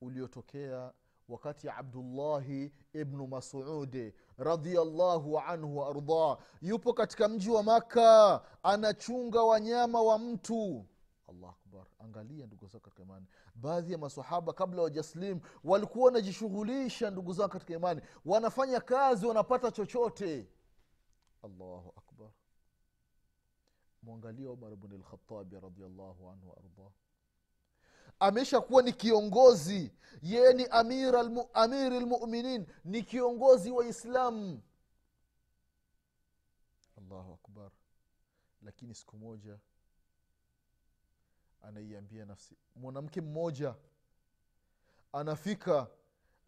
uliotokea 0.00 0.92
wakati 1.28 1.68
abdullahi 1.68 2.72
ibnu 2.92 3.26
masudi 3.26 4.14
radiallahu 4.38 5.38
anhu 5.38 5.78
waardah 5.78 6.38
yupo 6.62 6.92
katika 6.92 7.28
mji 7.28 7.50
wa 7.50 7.62
makka 7.62 8.42
anachunga 8.62 9.42
wanyama 9.42 10.02
wa 10.02 10.18
mtu. 10.18 10.86
Allah 11.28 11.50
akbar. 11.50 11.86
Angalia 11.98 12.46
ndugu 12.46 12.66
zao 12.66 12.80
katika 12.80 13.02
imani. 13.02 13.26
Baadhi 13.54 13.92
ya 13.92 13.98
masahaba 13.98 14.52
kabla 14.52 14.82
wajaslim 14.82 15.40
walikuwa 15.64 16.04
wanajishughulisha 16.06 17.10
ndugu 17.10 17.32
zao 17.32 17.48
katika 17.48 17.74
imani. 17.74 18.00
Wanafanya 18.24 18.80
kazi 18.80 19.26
wanapata 19.26 19.70
chochote. 19.70 20.48
Allahu 21.42 21.88
akbar 21.88 22.03
mwangalia 24.04 24.50
umar 24.50 24.76
bni 24.76 24.98
lkhatabi 24.98 25.60
radiallahu 25.60 26.30
anhu 26.30 26.48
waardah 26.50 26.90
amesha 28.20 28.60
kuwa 28.60 28.82
ni 28.82 28.92
kiongozi 28.92 29.92
yeye 30.22 30.52
ni 30.52 30.66
amiri 31.54 32.00
lmuminin 32.00 32.66
ni 32.84 33.02
kiongozi 33.02 33.70
wa 33.70 33.86
islamu 33.86 34.62
allahu 36.98 37.32
akbar. 37.32 37.70
Lakini 38.62 38.94
siku 38.94 39.16
moja 39.16 39.58
anaiambia 41.62 42.24
nafsi 42.24 42.56
mwanamke 42.76 43.20
mmoja 43.20 43.74
anafika 45.12 45.86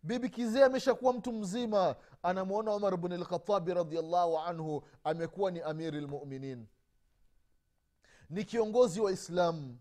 bibi 0.03 0.29
kizee 0.31 0.65
ameshakuwa 0.65 1.13
mtu 1.13 1.33
mzima 1.33 1.97
anamwona 2.23 2.75
umar 2.75 2.97
bni 2.97 3.17
lkhatabi 3.17 3.75
radiallahu 3.75 4.39
anhu 4.39 4.83
amekuwa 5.05 5.51
ni 5.51 5.61
amiri 5.61 6.01
lmuminin 6.01 6.67
ni 8.30 8.45
kiongozi 8.45 9.00
wa 9.00 9.12
islamu 9.12 9.78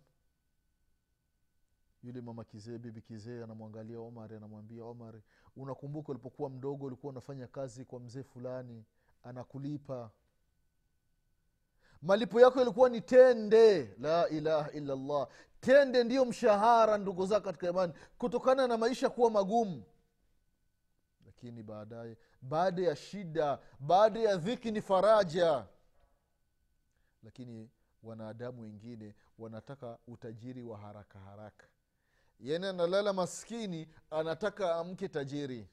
yule 2.04 2.22
mama 2.22 2.44
kizee 2.44 2.78
bibi 2.78 3.02
kizee 3.02 3.44
anamwangalia 3.44 4.00
omar 4.00 4.34
anamwambia 4.34 4.84
omar 4.86 5.14
unakumbuka 5.56 6.10
ulipokuwa 6.12 6.50
mdogo 6.50 6.86
ulikuwa 6.86 7.12
unafanya 7.12 7.48
kazi 7.48 7.86
kwa 7.86 8.00
mzee 8.00 8.24
fulani 8.24 8.86
anakulipa. 9.24 10.12
Malipo 12.02 12.42
yako 12.42 12.60
yalikuwa 12.60 12.90
ni 12.90 13.02
tende. 13.02 13.96
La 14.00 14.30
ilaha 14.30 14.72
illallah. 14.72 15.28
Tende 15.60 16.04
ndiyo 16.04 16.26
mshahara 16.26 16.98
ndugu 16.98 17.26
zako 17.26 17.46
katika 17.46 17.70
imani 17.70 17.94
kutokana 18.18 18.68
na 18.68 18.78
maisha 18.78 19.10
kuwa 19.10 19.32
magumu. 19.32 19.84
Lakini 21.26 21.64
baadaye 21.64 22.18
baada 22.42 22.82
ya 22.82 22.96
shida 22.96 23.60
baada 23.80 24.20
ya 24.20 24.38
dhiki 24.38 24.72
ni 24.72 24.82
faraja. 24.82 25.66
Lakini 27.24 27.70
wanadamu 28.06 28.62
wengine 28.62 29.16
wanataka 29.38 29.98
utajiri 30.08 30.64
wa 30.64 30.78
haraka 30.78 31.20
haraka. 31.20 31.68
Yani 32.40 32.66
analala 32.66 33.14
maskini 33.14 33.88
anataka 34.12 34.76
amke 34.76 35.08
tajiri. 35.08 35.70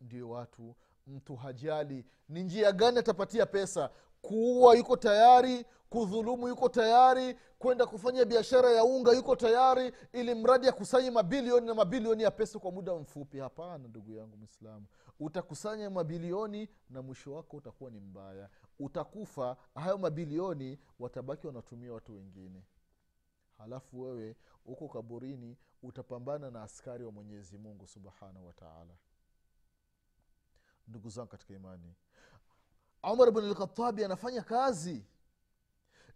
Ndio 0.00 0.30
watu 0.30 0.76
mtu 1.06 1.36
hajali 1.36 2.06
ni 2.28 2.42
njia 2.42 2.72
gani 2.72 2.98
atapatia 2.98 3.46
pesa? 3.46 3.90
Kuua 4.22 4.74
yuko 4.76 4.96
tayari 4.96 5.64
kudhulumu 5.90 6.48
yuko 6.48 6.68
tayari 6.68 7.36
kwenda 7.58 7.86
kufanya 7.86 8.24
biashara 8.24 8.70
ya 8.70 8.84
unga 8.84 9.12
yuko 9.12 9.36
tayari 9.36 9.92
ili 10.12 10.34
mradi 10.34 10.68
akusanye 10.68 11.10
mabilioni 11.10 11.66
na 11.66 11.74
mabilioni 11.74 12.22
ya 12.22 12.30
pesa 12.30 12.58
kwa 12.58 12.72
muda 12.72 12.94
mfupi. 12.94 13.38
Hapana 13.38 13.78
ndugu 13.88 14.12
yangu 14.14 14.36
mwislamu 14.36 14.86
utakusanya 15.20 15.90
mabilioni 15.90 16.68
na 16.90 17.02
mwisho 17.02 17.32
wako 17.32 17.56
utakuwa 17.56 17.90
ni 17.90 18.00
mbaya 18.00 18.48
utakufa 18.80 19.56
hayo 19.74 19.98
mabilioni 19.98 20.78
watabaki 20.98 21.46
wanatumia 21.46 21.92
watu 21.92 22.12
wengine. 22.14 22.62
Halafu 23.58 24.00
wewe 24.00 24.36
huko 24.64 24.88
kaburini 24.88 25.56
utapambana 25.82 26.50
na 26.50 26.62
askari 26.62 27.04
wa 27.04 27.12
mwenyezi 27.12 27.58
mungu 27.58 27.86
subhanahu 27.86 28.46
wataala 28.46 28.94
ndugu 30.88 31.10
zangu 31.10 31.28
katika 31.28 31.54
imani 31.54 31.94
umar 33.12 33.30
bn 33.30 33.40
lkhatabi 33.50 34.04
anafanya 34.04 34.42
kazi. 34.42 35.04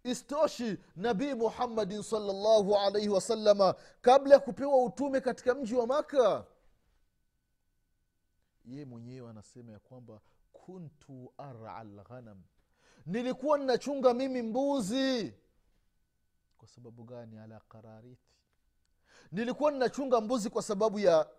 Istoshi 0.03 0.77
nabii 0.95 1.33
muhammadin 1.33 2.03
salllahu 2.03 2.75
alaihi 2.75 3.09
wasalama 3.09 3.75
kabla 4.01 4.33
ya 4.33 4.39
kupewa 4.39 4.83
utume 4.83 5.21
katika 5.21 5.55
mji 5.55 5.75
wa 5.75 5.87
maka 5.87 6.45
ye 8.65 8.85
mwenyewe 8.85 9.29
anasema 9.29 9.71
ya 9.71 9.79
kwamba 9.79 10.21
kuntu 10.53 11.33
ara 11.37 11.83
lghanam 11.83 12.43
nilikuwa 13.05 13.57
ninachunga 13.57 14.13
mimi 14.13 14.41
mbuzi. 14.41 15.33
Kwa 16.57 16.67
sababu 16.67 17.03
gani? 17.03 17.37
Ala 17.37 17.59
karariti 17.59 18.31
nilikuwa 19.31 19.71
ninachunga 19.71 20.21
mbuzi 20.21 20.49
kwa 20.49 20.61
sababu 20.61 20.99
ya 20.99 21.29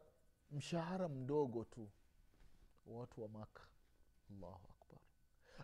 mshahara 0.51 1.09
mdogo 1.09 1.65
tu 1.65 1.89
watu 2.87 3.23
wa 3.23 3.29
maka 3.29 3.63
allahu 4.31 4.69
akbar. 4.81 5.01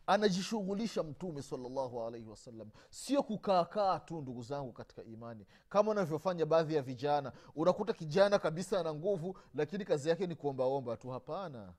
Anajishughulisha 0.07 1.03
mtume 1.03 1.43
salllahu 1.43 2.03
alaihi 2.07 2.27
wasallam 2.29 2.71
sio 2.91 3.23
kukaakaa 3.23 3.99
tu 4.01 4.21
ndugu 4.21 4.43
zangu 4.43 4.73
katika 4.73 5.05
imani. 5.05 5.47
Kama 5.69 5.91
unavyofanya 5.91 6.47
baadhi 6.47 6.75
ya 6.75 6.83
vijana. 6.83 7.33
Unakuta 7.55 7.93
kijana 7.93 8.39
kabisa 8.39 8.81
ana 8.81 8.95
nguvu 8.95 9.39
lakini 9.55 9.85
kazi 9.85 10.09
yake 10.09 10.27
ni 10.27 10.35
kuombaomba 10.37 10.97
tu. 10.97 11.11
Hapana. 11.11 11.75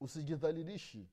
Usijidhalilishi 0.00 1.08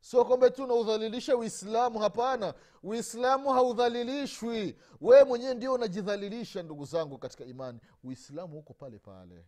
sio 0.00 0.24
kwamba 0.24 0.50
tu 0.50 0.64
unaudhalilisha 0.64 1.36
uislamu 1.36 1.98
hapana. 1.98 2.54
Uislamu 2.82 3.52
haudhalilishwi. 3.52 4.78
Wewe 5.00 5.24
mwenyewe 5.24 5.54
ndio 5.54 5.74
unajidhalilisha 5.74 6.62
ndugu 6.62 6.84
zangu 6.84 7.18
katika 7.18 7.44
imani. 7.44 7.80
Uislamu 8.04 8.54
huko 8.56 8.74
pale 8.74 8.98
pale. 8.98 9.44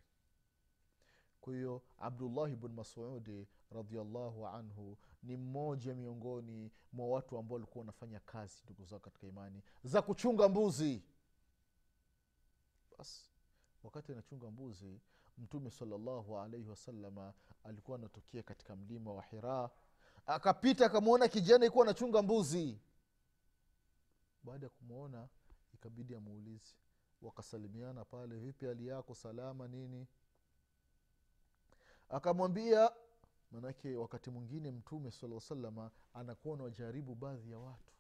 Kwa 1.41 1.53
hiyo 1.55 1.83
abdullahi 1.99 2.57
bn 2.57 2.73
masudi 2.73 3.47
radiallahu 3.71 4.47
anhu 4.47 4.97
ni 5.23 5.37
mmoja 5.37 5.95
miongoni 5.95 6.71
mwa 6.93 7.07
watu 7.09 7.39
ambao 7.39 7.55
walikuwa 7.55 7.83
wanafanya 7.83 8.21
kazi 8.21 8.63
ndugu 8.65 8.85
zao 8.85 8.99
katika 8.99 9.27
imani. 9.27 9.63
Za 9.85 10.03
kuchunga 10.03 10.49
mbuzi. 10.49 11.03
Basi 12.99 13.31
wakati 13.83 14.13
anachunga 14.13 14.51
mbuzi 14.51 15.01
mtume 15.39 15.71
salllahu 15.71 16.39
alaihi 16.39 16.69
wasalama 16.69 17.33
alikuwa 17.65 17.99
anatokea 17.99 18.43
katika 18.43 18.77
mlima 18.77 19.13
wa 19.13 19.23
hira 19.23 19.71
akapita 20.27 20.87
akamwona 20.87 21.29
kijana 21.29 21.67
ikuwa 21.67 21.85
anachunga 21.85 22.23
mbuzi. 22.23 22.79
Baada 24.43 24.67
ya 24.67 24.71
kumwona 24.71 25.29
ikabidi 25.75 26.15
amuulizi 26.15 26.75
wakasalimiana 27.23 28.05
pale? 28.05 28.37
Vipi 28.39 28.67
hali 28.67 28.87
yako? 28.87 29.15
Salama 29.15 29.69
nini? 29.69 30.07
Akamwambia 32.09 32.91
manake 33.53 33.97
wakati 33.97 34.31
mwingine 34.31 34.71
mtume 34.71 35.11
sala 35.11 35.41
salama 35.41 35.91
anakuwa 36.15 36.57
nawajaribu 36.57 37.15
baadhi 37.15 37.51
ya 37.51 37.59
watu. 37.59 37.93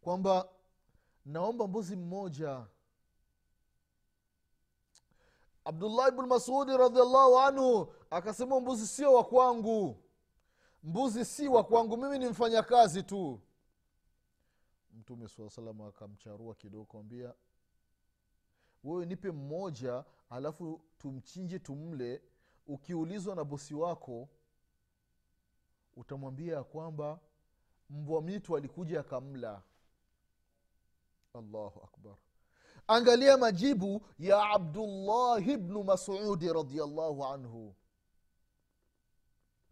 Kwamba 0.00 0.48
naomba 1.26 1.66
mbuzi 1.66 1.96
mmoja. 1.96 2.66
Abdullahi 5.64 6.10
bnu 6.10 6.26
masudi 6.26 6.76
radiallahu 6.76 7.38
anhu 7.38 7.94
akasema 8.14 8.60
mbuzi 8.60 8.86
sio 8.86 9.12
wa 9.14 9.24
kwangu. 9.24 10.02
Mbuzi 10.82 11.24
si 11.24 11.48
wa 11.48 11.64
kwangu 11.64 11.96
mimi 11.96 12.18
ni 12.18 12.26
mfanyakazi 12.28 13.02
tu. 13.02 13.40
Mtume 14.94 15.28
saa 15.28 15.50
salam 15.50 15.80
akamcharua 15.80 16.54
kidogo 16.54 16.84
kamwambia 16.84 17.34
wewe 18.84 19.06
nipe 19.06 19.30
mmoja 19.30 20.04
alafu 20.30 20.80
tumchinje 20.98 21.58
tumle. 21.58 22.22
Ukiulizwa 22.66 23.34
na 23.36 23.44
bosi 23.44 23.74
wako 23.74 24.28
utamwambia 25.96 26.54
ya 26.54 26.64
kwamba 26.64 27.20
mbwa 27.90 28.22
mitu 28.22 28.56
alikuja 28.56 29.00
akamla. 29.00 29.62
Allahu 31.34 31.80
akbar. 31.84 32.16
Angalia 32.86 33.36
majibu 33.36 34.06
ya 34.18 34.42
abdullahi 34.42 35.56
bnu 35.56 35.84
masudi 35.84 36.52
radiallahu 36.52 37.24
anhu 37.24 37.74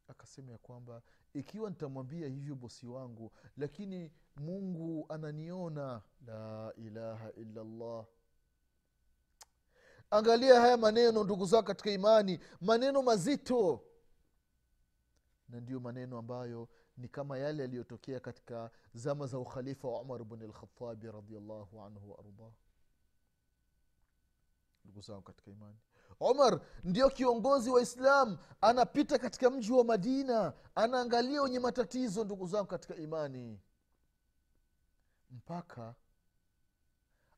akasema 0.09 0.53
ya 0.53 0.59
kwamba 0.59 1.03
ikiwa 1.35 1.71
nitamwambia 1.71 2.29
hivyo 2.29 2.55
bosi 2.55 2.87
wangu 2.87 3.33
lakini 3.57 4.13
mungu 4.37 5.07
ananiona. 5.09 6.03
La 6.27 6.73
ilaha 6.77 7.33
illallah. 7.33 8.07
Angalia 10.11 10.61
haya 10.61 10.77
maneno 10.77 11.25
ndugu 11.25 11.47
zao 11.47 11.63
katika 11.63 11.91
imani. 11.91 12.41
Maneno 12.61 13.03
mazito. 13.03 13.85
Na 15.49 15.61
ndiyo 15.61 15.81
maneno 15.81 16.19
ambayo 16.19 16.69
ni 16.97 17.09
kama 17.09 17.39
yale 17.39 17.63
yaliyotokea 17.63 18.21
katika 18.21 18.71
zama 18.95 19.27
za 19.27 19.39
ukhalifa 19.39 19.89
wa 19.89 20.01
umar 20.01 20.25
bni 20.25 20.47
lkhatabi 20.47 21.11
radiallahu 21.13 21.81
anhu 21.83 22.11
waardah 22.11 22.53
ndugu 24.85 25.01
zangu 25.01 25.23
katika 25.23 25.51
imani 25.51 25.79
umar 26.21 26.61
ndio 26.85 27.11
kiongozi 27.11 27.71
wa 27.71 27.83
islam 27.83 28.39
anapita 28.61 29.19
katika 29.19 29.51
mji 29.51 29.73
wa 29.73 29.85
madina 29.85 30.53
anaangalia 30.75 31.43
wenye 31.43 31.59
matatizo 31.59 32.25
ndugu 32.25 32.47
zangu 32.47 32.67
katika 32.67 32.97
imani. 32.97 33.61
Mpaka 35.31 35.95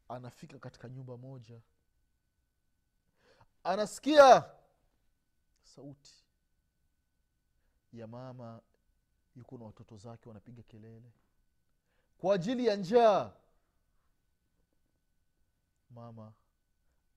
anafika 0.08 0.58
katika 0.58 0.88
nyumba 0.88 1.16
moja. 1.16 1.60
Anasikia 3.64 4.44
sauti 5.62 6.24
ya 7.92 8.06
mama 8.06 8.60
yuko 9.37 9.58
na 9.58 9.64
watoto 9.64 9.96
zake 9.96 10.28
wanapiga 10.28 10.62
kelele. 10.62 11.12
Kwa 12.18 12.34
ajili 12.34 12.66
ya 12.66 12.76
njaa 12.76 13.32
mama 15.90 16.32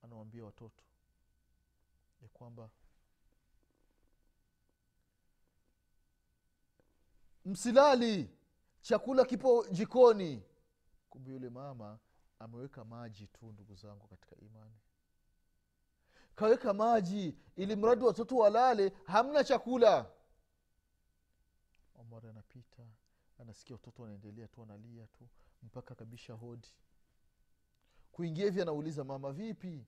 anawambia 0.02 0.44
watoto 0.44 0.82
ya 2.22 2.28
kwamba 2.28 2.70
msilali 7.44 8.30
chakula 8.80 9.24
kipo 9.24 9.66
jikoni. 9.70 10.42
Kumbe 11.10 11.30
yule 11.32 11.50
mama 11.50 11.98
ameweka 12.38 12.84
maji 12.84 13.26
tu 13.26 13.52
ndugu 13.52 13.74
zangu 13.74 14.06
katika 14.08 14.36
imani. 14.36 14.76
Kaweka 16.34 16.72
maji 16.74 17.36
ili 17.56 17.76
mradi 17.76 18.04
watoto 18.04 18.36
walale 18.36 18.92
hamna 19.04 19.44
chakula. 19.44 20.10
Omar 21.94 22.26
anapita 22.26 22.86
anasikia 23.38 23.76
watoto 23.76 24.02
wanaendelea 24.02 24.48
tu 24.48 24.60
wanalia 24.60 25.06
tu 25.06 25.28
mpaka 25.62 25.94
kabisha 25.94 26.32
hodi. 26.34 26.68
Kuingia 28.12 28.44
hivi 28.44 28.62
anauliza 28.62 29.04
mama 29.04 29.32
vipi? 29.32 29.86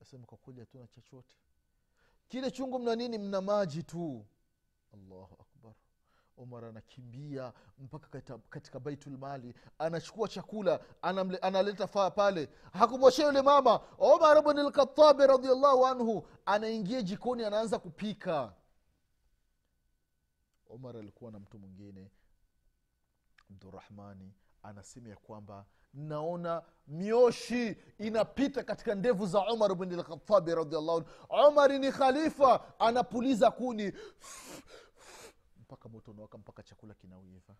Asema 0.00 0.26
kwa 0.26 0.38
kweli 0.38 0.60
hatuna 0.60 0.86
chochote 0.86 1.36
kile 2.32 2.50
chungu 2.50 2.78
mna 2.78 2.96
nini? 2.96 3.18
Mna 3.18 3.40
maji 3.40 3.82
tu. 3.82 4.26
Allahu 4.94 5.36
akbar. 5.40 5.72
Omar 6.36 6.64
anakimbia 6.64 7.52
mpaka 7.78 8.20
katika, 8.50 8.80
baitulmali 8.80 9.54
anachukua 9.78 10.28
chakula 10.28 10.80
anamle, 11.02 11.38
analeta 11.38 11.86
faa 11.86 12.10
pale. 12.10 12.48
Hakumwachia 12.72 13.26
yule 13.26 13.42
mama. 13.42 13.80
Omar 13.98 14.42
bnlkhatabi 14.42 15.26
radiallahu 15.26 15.86
anhu 15.86 16.26
anaingia 16.46 17.02
jikoni 17.02 17.44
anaanza 17.44 17.78
kupika. 17.78 18.52
Omar 20.70 20.96
alikuwa 20.96 21.30
na 21.32 21.38
mtu 21.38 21.58
mwingine 21.58 22.10
abdurahmani 23.62 24.34
anasema 24.62 25.08
ya 25.08 25.16
kwamba 25.16 25.64
naona 25.94 26.62
mioshi 26.86 27.76
inapita 27.98 28.62
katika 28.64 28.94
ndevu 28.94 29.26
za 29.26 29.52
umar 29.52 29.74
bni 29.74 29.96
lkhatabi 29.96 30.54
radiallahu 30.54 31.04
umari 31.48 31.78
ni 31.78 31.92
khalifa 31.92 32.78
anapuliza 32.80 33.50
kuni. 33.50 33.92
Mpaka 35.60 35.88
moto 35.88 36.10
unawaka 36.10 36.38
mpaka 36.38 36.62
chakula 36.62 36.94
kinawiva. 36.94 37.54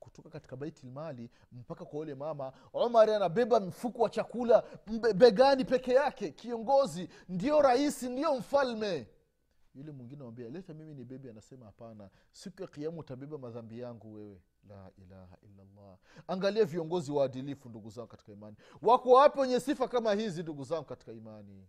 Kutoka 0.00 0.30
katika 0.30 0.56
baitilmali 0.56 1.30
mpaka 1.52 1.84
kwa 1.84 1.98
yule 1.98 2.14
mama 2.14 2.52
omari 2.72 3.12
anabeba 3.14 3.60
mfuko 3.60 4.02
wa 4.02 4.10
chakula 4.10 4.64
begani 5.14 5.64
peke 5.64 5.92
yake 5.92 6.30
kiongozi 6.32 7.08
ndio 7.28 7.62
rahisi 7.62 8.08
ndio 8.08 8.34
mfalme 8.34 9.06
yule 9.76 9.92
mwingine 9.92 10.22
awambia 10.22 10.48
leta 10.48 10.74
mimi 10.74 10.94
ni 10.94 11.04
bebi 11.04 11.28
anasema 11.28 11.66
hapana. 11.66 12.10
Siku 12.32 12.62
ya 12.62 12.68
kiamu 12.68 13.00
utabeba 13.00 13.38
madhambi 13.38 13.78
yangu 13.80 14.12
wewe. 14.14 14.40
La 14.68 14.90
ilaha 14.98 15.36
illallah. 15.42 15.98
Angalia 16.28 16.64
viongozi 16.64 17.12
waadilifu 17.12 17.68
ndugu 17.68 17.90
zangu 17.90 18.08
katika 18.08 18.32
imani. 18.32 18.56
Wako 18.82 19.10
wapi 19.10 19.40
wenye 19.40 19.60
sifa 19.60 19.88
kama 19.88 20.14
hizi 20.14 20.42
ndugu 20.42 20.64
zangu 20.64 20.84
katika 20.84 21.12
imani? 21.12 21.66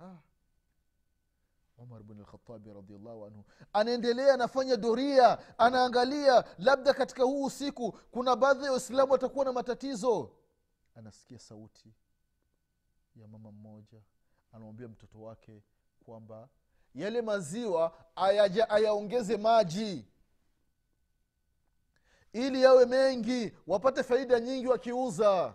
Ah. 0.00 0.16
umar 1.78 2.02
bn 2.02 2.20
lkhatabi 2.20 2.72
radiallahu 2.72 3.24
anhu. 3.26 3.44
Anaendelea 3.72 4.34
anafanya 4.34 4.76
doria 4.76 5.58
anaangalia 5.58 6.44
labda 6.58 6.94
katika 6.94 7.22
huu 7.24 7.44
usiku 7.44 7.92
kuna 7.92 8.36
baadhi 8.36 8.64
ya 8.64 8.70
waislamu 8.72 9.12
watakuwa 9.12 9.44
na 9.44 9.52
matatizo. 9.52 10.30
Anasikia 10.94 11.38
sauti 11.38 11.92
ya 13.16 13.28
mama 13.28 13.52
mmoja 13.52 14.00
anamwambia 14.52 14.88
mtoto 14.88 15.20
wake 15.22 15.62
kwamba 16.04 16.48
yale 16.94 17.22
maziwa 17.22 17.98
ayaja 18.16 18.70
ayaongeze 18.70 19.36
maji 19.36 20.04
ili 22.32 22.62
yawe 22.62 22.86
mengi 22.86 23.52
wapate 23.66 24.02
faida 24.02 24.40
nyingi 24.40 24.66
wakiuza. 24.66 25.54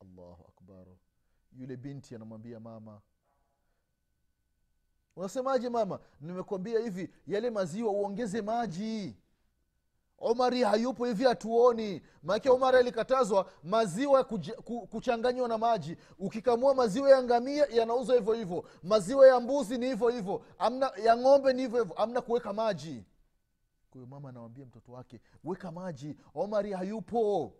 Allahu 0.00 0.44
akbar. 0.48 0.86
Yule 1.52 1.76
binti 1.76 2.14
anamwambia 2.14 2.60
mama 2.60 3.00
unasemaje 5.16 5.68
mama? 5.68 6.00
Nimekwambia 6.20 6.80
hivi 6.80 7.10
yale 7.26 7.50
maziwa 7.50 7.92
uongeze 7.92 8.42
maji 8.42 9.16
omari 10.24 10.62
hayupo 10.62 11.04
hivi 11.06 11.24
hatuoni. 11.24 12.02
Maanake 12.22 12.50
omari 12.50 12.76
alikatazwa 12.78 13.50
maziwa 13.62 14.24
kuchanganywa 14.90 15.48
na 15.48 15.58
maji. 15.58 15.96
Ukikamua 16.18 16.74
maziwa 16.74 17.10
ya 17.10 17.22
ngamia 17.22 17.66
yanauzwa 17.66 18.14
hivyo 18.16 18.32
hivyo. 18.34 18.64
Maziwa 18.82 19.28
ya 19.28 19.40
mbuzi 19.40 19.78
ni 19.78 19.86
hivyo 19.86 20.08
hivyo. 20.08 20.44
Amna 20.58 20.92
ya 21.04 21.16
ng'ombe 21.16 21.52
ni 21.52 21.62
hivyo 21.62 21.78
hivyo. 21.82 21.96
Amna 21.96 22.20
kuweka 22.20 22.52
maji. 22.52 23.04
Kwahiyo 23.90 24.06
mama 24.06 24.28
anawambia 24.28 24.66
mtoto 24.66 24.92
wake 24.92 25.20
weka 25.44 25.72
maji. 25.72 26.16
Omari 26.34 26.72
hayupo. 26.72 27.52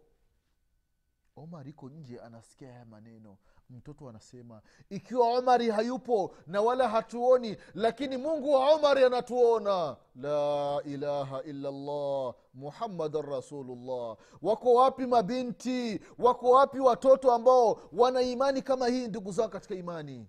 Omar 1.36 1.68
iko 1.68 1.88
nje 1.90 2.20
anasikia 2.20 2.72
haya 2.72 2.84
maneno 2.84 3.36
mtoto 3.70 4.08
anasema 4.08 4.62
ikiwa 4.90 5.28
omari 5.38 5.70
hayupo 5.70 6.34
na 6.46 6.60
wala 6.60 6.88
hatuoni 6.88 7.56
lakini 7.74 8.16
mungu 8.16 8.52
wa 8.52 8.72
omari 8.74 9.04
anatuona. 9.04 9.96
La 10.16 10.80
ilaha 10.84 11.42
illallah 11.42 12.34
muhammadan 12.54 13.22
rasulullah. 13.22 14.16
Wako 14.42 14.74
wapi 14.74 15.06
mabinti? 15.06 16.00
Wako 16.18 16.50
wapi 16.50 16.80
watoto 16.80 17.32
ambao 17.32 17.80
wana 17.92 18.22
imani 18.22 18.62
kama 18.62 18.88
hii 18.88 19.08
ndugu 19.08 19.32
zao 19.32 19.48
katika 19.48 19.74
imani? 19.74 20.28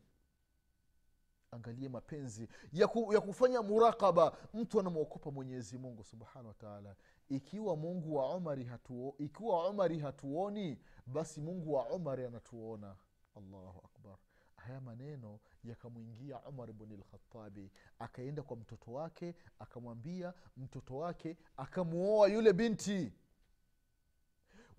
Angalie 1.51 1.89
mapenzi 1.89 2.47
ya, 2.73 2.87
ku, 2.87 3.13
ya 3.13 3.21
kufanya 3.21 3.61
murakaba 3.61 4.37
mtu 4.53 4.79
anamwokopa 4.79 5.31
mwenyezi 5.31 5.77
mungu 5.77 6.03
subhanahu 6.03 6.47
wataala 6.47 6.95
ikiwa 7.29 7.75
mungu 7.75 8.15
wa 8.15 8.25
omari 8.25 8.63
hatuo, 8.63 9.15
ikiwa 9.19 9.65
omari 9.67 9.99
hatuoni 9.99 10.79
basi 11.05 11.41
mungu 11.41 11.73
wa 11.73 11.83
omari 11.83 12.25
anatuona 12.25 12.95
allahu 13.35 13.81
akbar. 13.85 14.17
Haya 14.55 14.81
maneno 14.81 15.39
yakamwingia 15.63 16.39
umar 16.41 16.73
bni 16.73 16.97
lkhatabi 16.97 17.71
akaenda 17.99 18.43
kwa 18.43 18.57
mtoto 18.57 18.91
wake 18.93 19.35
akamwambia 19.59 20.33
mtoto 20.57 20.97
wake 20.97 21.37
akamuoa 21.57 22.27
yule 22.27 22.53
binti. 22.53 23.13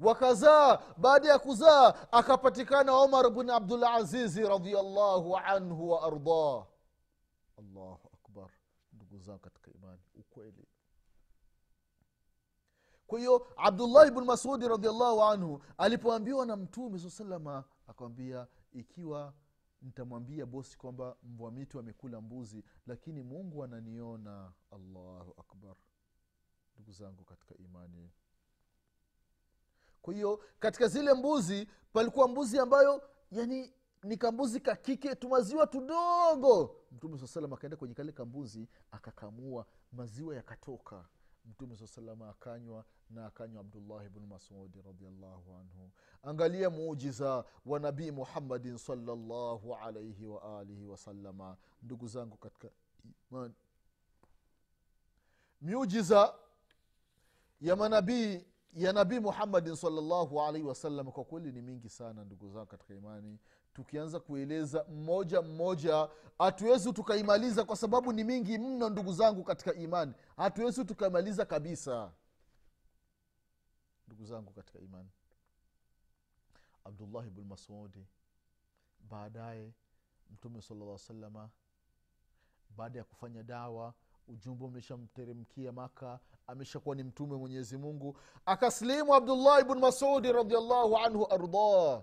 Wakazaa 0.01 0.79
baada 0.97 1.29
ya 1.29 1.39
kuzaa 1.39 1.95
akapatikana 2.13 3.01
umar 3.03 3.31
bni 3.31 3.51
abdulazizi 3.53 4.43
radiallahu 4.49 5.37
anhu 5.37 5.91
wa 5.91 6.03
ardah. 6.03 6.67
Allahu 7.59 8.09
akbar. 8.15 8.51
Ndugu 8.93 9.19
zangu 9.19 9.39
katika 9.39 9.71
imani 9.71 10.01
ukweli. 10.15 10.67
Kwa 13.07 13.19
hiyo 13.19 13.47
abdullahi 13.57 14.11
bnu 14.11 14.25
masudi 14.25 14.69
radiallahu 14.69 15.23
anhu 15.23 15.63
alipoambiwa 15.79 16.47
na 16.47 16.57
mtume 16.57 16.99
saa 16.99 17.11
salama 17.11 17.65
akamwambia 17.87 18.47
ikiwa 18.73 19.35
nitamwambia 19.83 20.47
bosi 20.47 20.79
kwamba 20.79 21.17
mbwa 21.23 21.51
mitu 21.51 21.79
amekula 21.79 22.21
mbuzi 22.21 22.65
lakini 22.87 23.23
mungu 23.23 23.65
ananiona. 23.65 24.53
Allahu 24.71 25.35
akbar. 25.41 25.75
Ndugu 26.75 26.93
zangu 26.93 27.25
katika 27.25 27.55
imani. 27.57 28.11
Kwa 30.03 30.15
hiyo 30.15 30.45
katika 30.59 30.89
zile 30.89 31.15
mbuzi 31.15 31.69
palikuwa 31.93 32.29
mbuzi 32.29 32.59
ambayo 32.59 33.03
yani 33.31 33.73
ni 34.03 34.17
kambuzi 34.17 34.61
kakike 34.61 35.15
tumaziwa 35.15 35.67
tudogo. 35.67 36.77
Mtume 36.93 37.19
saa 37.19 37.27
salam 37.27 37.53
akaenda 37.53 37.77
kwenye 37.77 37.95
kale 37.95 38.13
kambuzi 38.13 38.69
akakamua 38.91 39.67
maziwa 39.93 40.35
yakatoka. 40.37 41.09
Mtume 41.45 41.77
saa 41.77 41.87
salama 41.87 42.29
akanywa 42.29 42.85
na 43.11 43.27
akanywa 43.27 43.61
abdullahi 43.61 44.09
bnu 44.09 44.27
masudi 44.27 44.83
radiallahu 44.83 45.53
anhu. 45.55 45.91
Angalia 46.23 46.71
muujiza 46.71 47.45
wa 47.67 47.81
nabii 47.81 48.11
muhammadin 48.11 48.79
salllahu 48.79 49.75
alaihi 49.75 50.27
waalihi 50.27 50.87
wasalama 50.87 51.57
ndugu 51.83 52.09
zangu 52.09 52.37
katika 52.37 52.69
imani. 53.31 53.55
Miujiza 55.63 56.35
ya 57.61 57.77
manabii 57.77 58.45
ya 58.75 58.93
nabii 58.93 59.19
muhammadin 59.19 59.77
salllahu 59.77 60.43
alaihi 60.43 60.67
wasallam 60.67 61.11
kwa 61.13 61.25
kweli 61.25 61.53
ni 61.53 61.63
mingi 61.63 61.89
sana 61.89 62.25
ndugu 62.25 62.51
zangu 62.51 62.67
katika 62.67 62.95
imani. 62.95 63.39
Tukianza 63.75 64.21
kueleza 64.21 64.85
mmoja 64.85 65.43
mmoja 65.43 66.09
hatuwezi 66.39 66.93
tukaimaliza 66.93 67.65
kwa 67.65 67.77
sababu 67.77 68.13
ni 68.13 68.25
mingi 68.25 68.59
mno 68.59 68.89
ndugu 68.91 69.13
zangu 69.13 69.45
katika 69.45 69.75
imani. 69.75 70.13
Hatuwezi 70.37 70.85
tukaimaliza 70.85 71.45
kabisa 71.45 72.13
ndugu 74.07 74.25
zangu 74.25 74.53
katika 74.53 74.79
imani. 74.79 75.09
Abdullahi 76.85 77.31
bnu 77.31 77.45
masudi 77.45 78.07
baadaye 79.01 79.73
mtume 80.31 80.63
salalla 80.63 80.99
salama 80.99 81.51
baada 82.77 82.99
ya 82.99 83.05
kufanya 83.05 83.43
dawa 83.43 83.95
ujumbe 84.29 84.65
umeshamteremkia 84.65 85.73
maka 85.73 86.21
ameshakuwa 86.47 86.97
ni 86.97 87.03
mtume 87.03 87.37
mwenyezi 87.37 87.77
mungu 87.77 88.19
akaslimu 88.47 89.15
abdullahi 89.15 89.65
bnu 89.65 89.81
masudi 89.81 90.33
radiallahu 90.33 90.97
anhu 90.97 91.27
ardah 91.33 92.03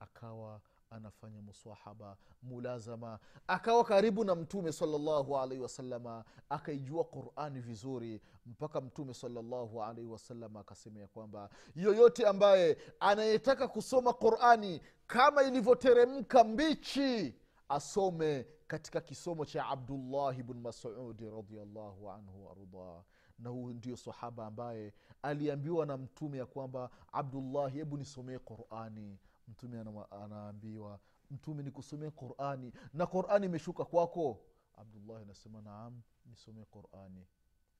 akawa 0.00 0.60
anafanya 0.94 1.42
musahaba 1.42 2.16
mulazama. 2.42 3.18
Akawa 3.46 3.84
karibu 3.84 4.24
na 4.24 4.34
mtume 4.34 4.72
salllahu 4.72 5.38
alaihi 5.38 5.62
wasalama 5.62 6.24
akaijua 6.48 7.04
qurani 7.04 7.60
vizuri 7.60 8.20
mpaka 8.46 8.80
mtume 8.80 9.14
salllahu 9.14 9.82
alaihi 9.82 10.10
wasalama 10.10 10.60
akasema 10.60 11.00
ya 11.00 11.08
kwamba 11.08 11.50
yoyote 11.74 12.26
ambaye 12.26 12.78
anayetaka 13.00 13.68
kusoma 13.68 14.12
qurani 14.12 14.80
kama 15.06 15.42
ilivyoteremka 15.42 16.44
mbichi 16.44 17.34
asome 17.68 18.46
katika 18.66 19.00
kisomo 19.00 19.44
cha 19.44 19.66
abdullahi 19.66 20.42
bnu 20.42 20.60
masudi 20.60 21.30
radiallahu 21.30 22.10
anhu 22.10 22.46
waardah 22.46 23.02
na 23.38 23.50
huyu 23.50 23.74
ndio 23.74 23.96
sahaba 23.96 24.46
ambaye 24.46 24.92
aliambiwa 25.22 25.86
na 25.86 25.96
mtume 25.96 26.38
ya 26.38 26.46
kwamba 26.46 26.90
abdullahi 27.12 27.78
hebu 27.78 27.96
nisomee 27.96 28.38
qurani 28.38 29.18
mtume 29.48 29.80
anaambiwa 30.10 31.00
mtume 31.30 31.62
nikusomee 31.62 32.10
qurani. 32.10 32.72
Na 32.92 33.06
qurani 33.06 33.46
imeshuka 33.46 33.84
kwako? 33.84 34.40
Abdullahi 34.74 35.22
anasema 35.22 35.62
naam 35.62 36.02
nisomee 36.26 36.64
qurani. 36.64 37.26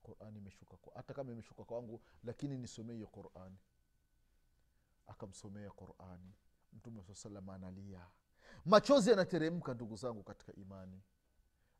Qurani 0.03 0.37
imeshuka 0.39 0.77
hata 0.95 1.13
kama 1.13 1.31
imeshuka 1.31 1.63
kwangu 1.63 2.01
lakini 2.23 2.57
nisomee 2.57 2.93
hiyo 2.93 3.07
qurani. 3.07 3.57
Akamsomea 5.07 5.71
qurani. 5.71 6.33
Mtume 6.73 7.03
saa 7.03 7.13
salam 7.13 7.49
analia. 7.49 8.07
Machozi 8.65 9.09
yanateremka 9.09 9.73
ndugu 9.73 9.95
zangu 9.95 10.23
katika 10.23 10.53
imani. 10.55 11.01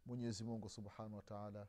Mwenyezi 0.06 0.44
mungu 0.44 0.70
subhanahu 0.70 1.16
wataala 1.16 1.68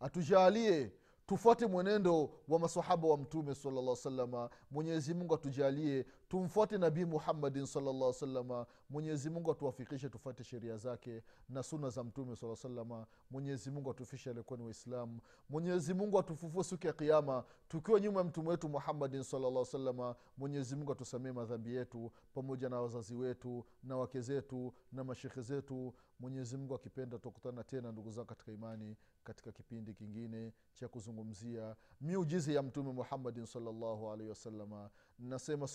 atujalie 0.00 0.92
tufuate 1.26 1.66
mwenendo 1.66 2.30
wa 2.48 2.58
masahaba 2.58 3.08
wa 3.08 3.18
mtume 3.18 3.54
salllah 3.54 3.96
salama 3.96 4.50
mwenyezi 4.70 5.14
mungu 5.14 5.34
atujalie 5.34 6.06
tumfuate 6.32 6.78
nabii 6.78 7.04
muhammadin 7.04 7.66
salllah 7.66 8.12
salama 8.14 8.66
mwenyezimungu 8.90 9.50
atuwafikishe 9.52 10.08
tufuate 10.08 10.44
sheria 10.44 10.76
zake 10.76 11.22
na 11.48 11.62
suna 11.62 11.90
za 11.90 12.04
mtume 12.04 12.36
saa 12.36 12.56
salama 12.56 13.06
mwenyezimungu 13.30 13.90
atufishe 13.90 14.30
alikuwa 14.30 14.58
ni 14.58 14.64
waislamu. 14.64 15.20
Mwenyezimungu 15.50 16.18
atufufue 16.18 16.64
siku 16.64 16.86
ya 16.86 16.92
kiama 16.92 17.44
tukiwa 17.68 18.00
nyuma 18.00 18.18
ya 18.20 18.24
mtume 18.24 18.48
wetu 18.48 18.68
muhammadin 18.68 19.22
salllah 19.22 19.64
salama 19.64 20.16
mwenyezimungu 20.38 20.92
atusamee 20.92 21.32
madhambi 21.32 21.74
yetu 21.74 22.12
pamoja 22.34 22.68
na 22.68 22.80
wazazi 22.80 23.14
wetu 23.14 23.64
na 23.82 23.96
wake 23.96 24.20
zetu 24.20 24.74
na 24.92 25.04
mashekhe 25.04 25.40
zetu. 25.42 25.94
Mwenyezimungu 26.20 26.74
akipenda 26.74 27.18
tutakutana 27.18 27.64
tena 27.64 27.92
ndugu 27.92 28.10
zao 28.10 28.24
katika 28.24 28.52
imani 28.52 28.96
katika 29.24 29.52
kipindi 29.52 29.94
kingine 29.94 30.52
cha 30.74 30.88
kuzungumzia 30.88 31.76
miujizi 32.00 32.54
ya 32.54 32.62
mtume 32.62 32.92
muhammadin 32.92 33.46
salllahu 33.46 34.10
alaihi 34.12 34.28
wasalama 34.28 34.90
nasema 35.18 35.68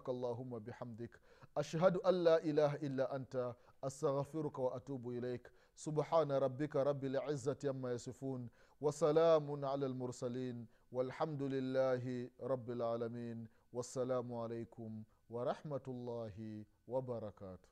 سبحانك 0.00 0.08
اللهم 0.08 0.58
بحمدك. 0.58 1.20
أشهد 1.56 1.96
أن 1.96 2.14
لا 2.24 2.36
إله 2.44 2.74
إلا 2.74 3.16
أنت. 3.16 3.54
أستغفرك 3.84 4.58
وأتوب 4.58 5.08
إليك. 5.08 5.52
سبحان 5.76 6.32
ربك 6.32 6.76
رب 6.76 7.04
العزة 7.04 7.56
يما 7.64 7.92
يصفون. 7.92 8.48
وسلام 8.80 9.64
على 9.64 9.86
المرسلين. 9.86 10.66
والحمد 10.92 11.42
لله 11.42 12.30
رب 12.40 12.70
العالمين. 12.70 13.48
والسلام 13.72 14.34
عليكم 14.34 15.02
ورحمة 15.30 15.86
الله 15.88 16.64
وبركاته. 16.88 17.68